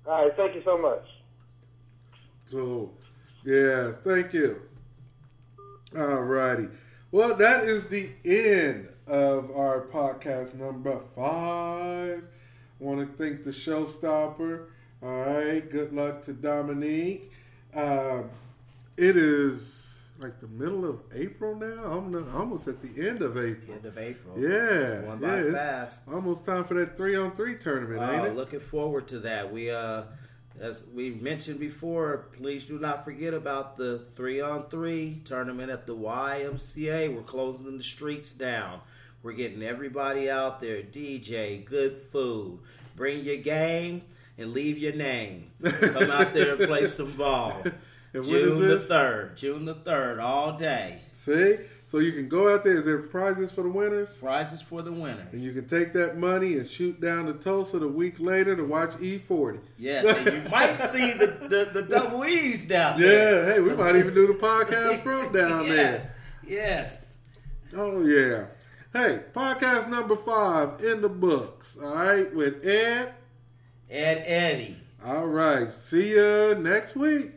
[0.05, 1.05] All right, thank you so much.
[2.49, 2.93] Cool.
[3.43, 4.61] Yeah, thank you.
[5.97, 6.67] All righty.
[7.11, 12.23] Well, that is the end of our podcast number five.
[12.79, 14.67] Want to thank the showstopper.
[15.01, 15.69] All right.
[15.69, 17.31] Good luck to Dominique.
[17.73, 18.29] Um,
[18.97, 19.86] it is
[20.20, 21.84] like the middle of April now.
[21.84, 23.76] I'm not- almost at the end of April.
[23.76, 24.36] End of April.
[24.39, 26.01] Yeah, yeah, by it's fast.
[26.11, 28.36] almost time for that three on three tournament, ain't Wow, it?
[28.36, 29.51] looking forward to that.
[29.51, 30.03] We uh
[30.59, 35.86] as we mentioned before, please do not forget about the three on three tournament at
[35.86, 37.13] the YMCA.
[37.15, 38.80] We're closing the streets down.
[39.22, 40.82] We're getting everybody out there.
[40.82, 42.59] DJ, good food.
[42.95, 44.01] Bring your game
[44.39, 45.51] and leave your name.
[45.63, 47.63] Come out there and play some ball.
[48.14, 49.38] And June the third.
[49.38, 51.01] June the third, all day.
[51.12, 52.78] See, so you can go out there.
[52.78, 54.18] Is there prizes for the winners?
[54.18, 55.28] Prizes for the winner.
[55.32, 58.64] And you can take that money and shoot down to Tulsa the week later to
[58.64, 59.62] watch E40.
[59.78, 63.47] Yes, and you might see the, the, the double E's down there.
[63.47, 65.76] Yeah, hey, we might even do the podcast from down yes.
[65.76, 66.16] there.
[66.45, 67.18] Yes.
[67.76, 68.45] Oh yeah.
[68.93, 71.78] Hey, podcast number five in the books.
[71.82, 73.14] All right, with Ed
[73.89, 74.78] And Eddie.
[75.05, 75.72] All right.
[75.72, 77.32] See you next week.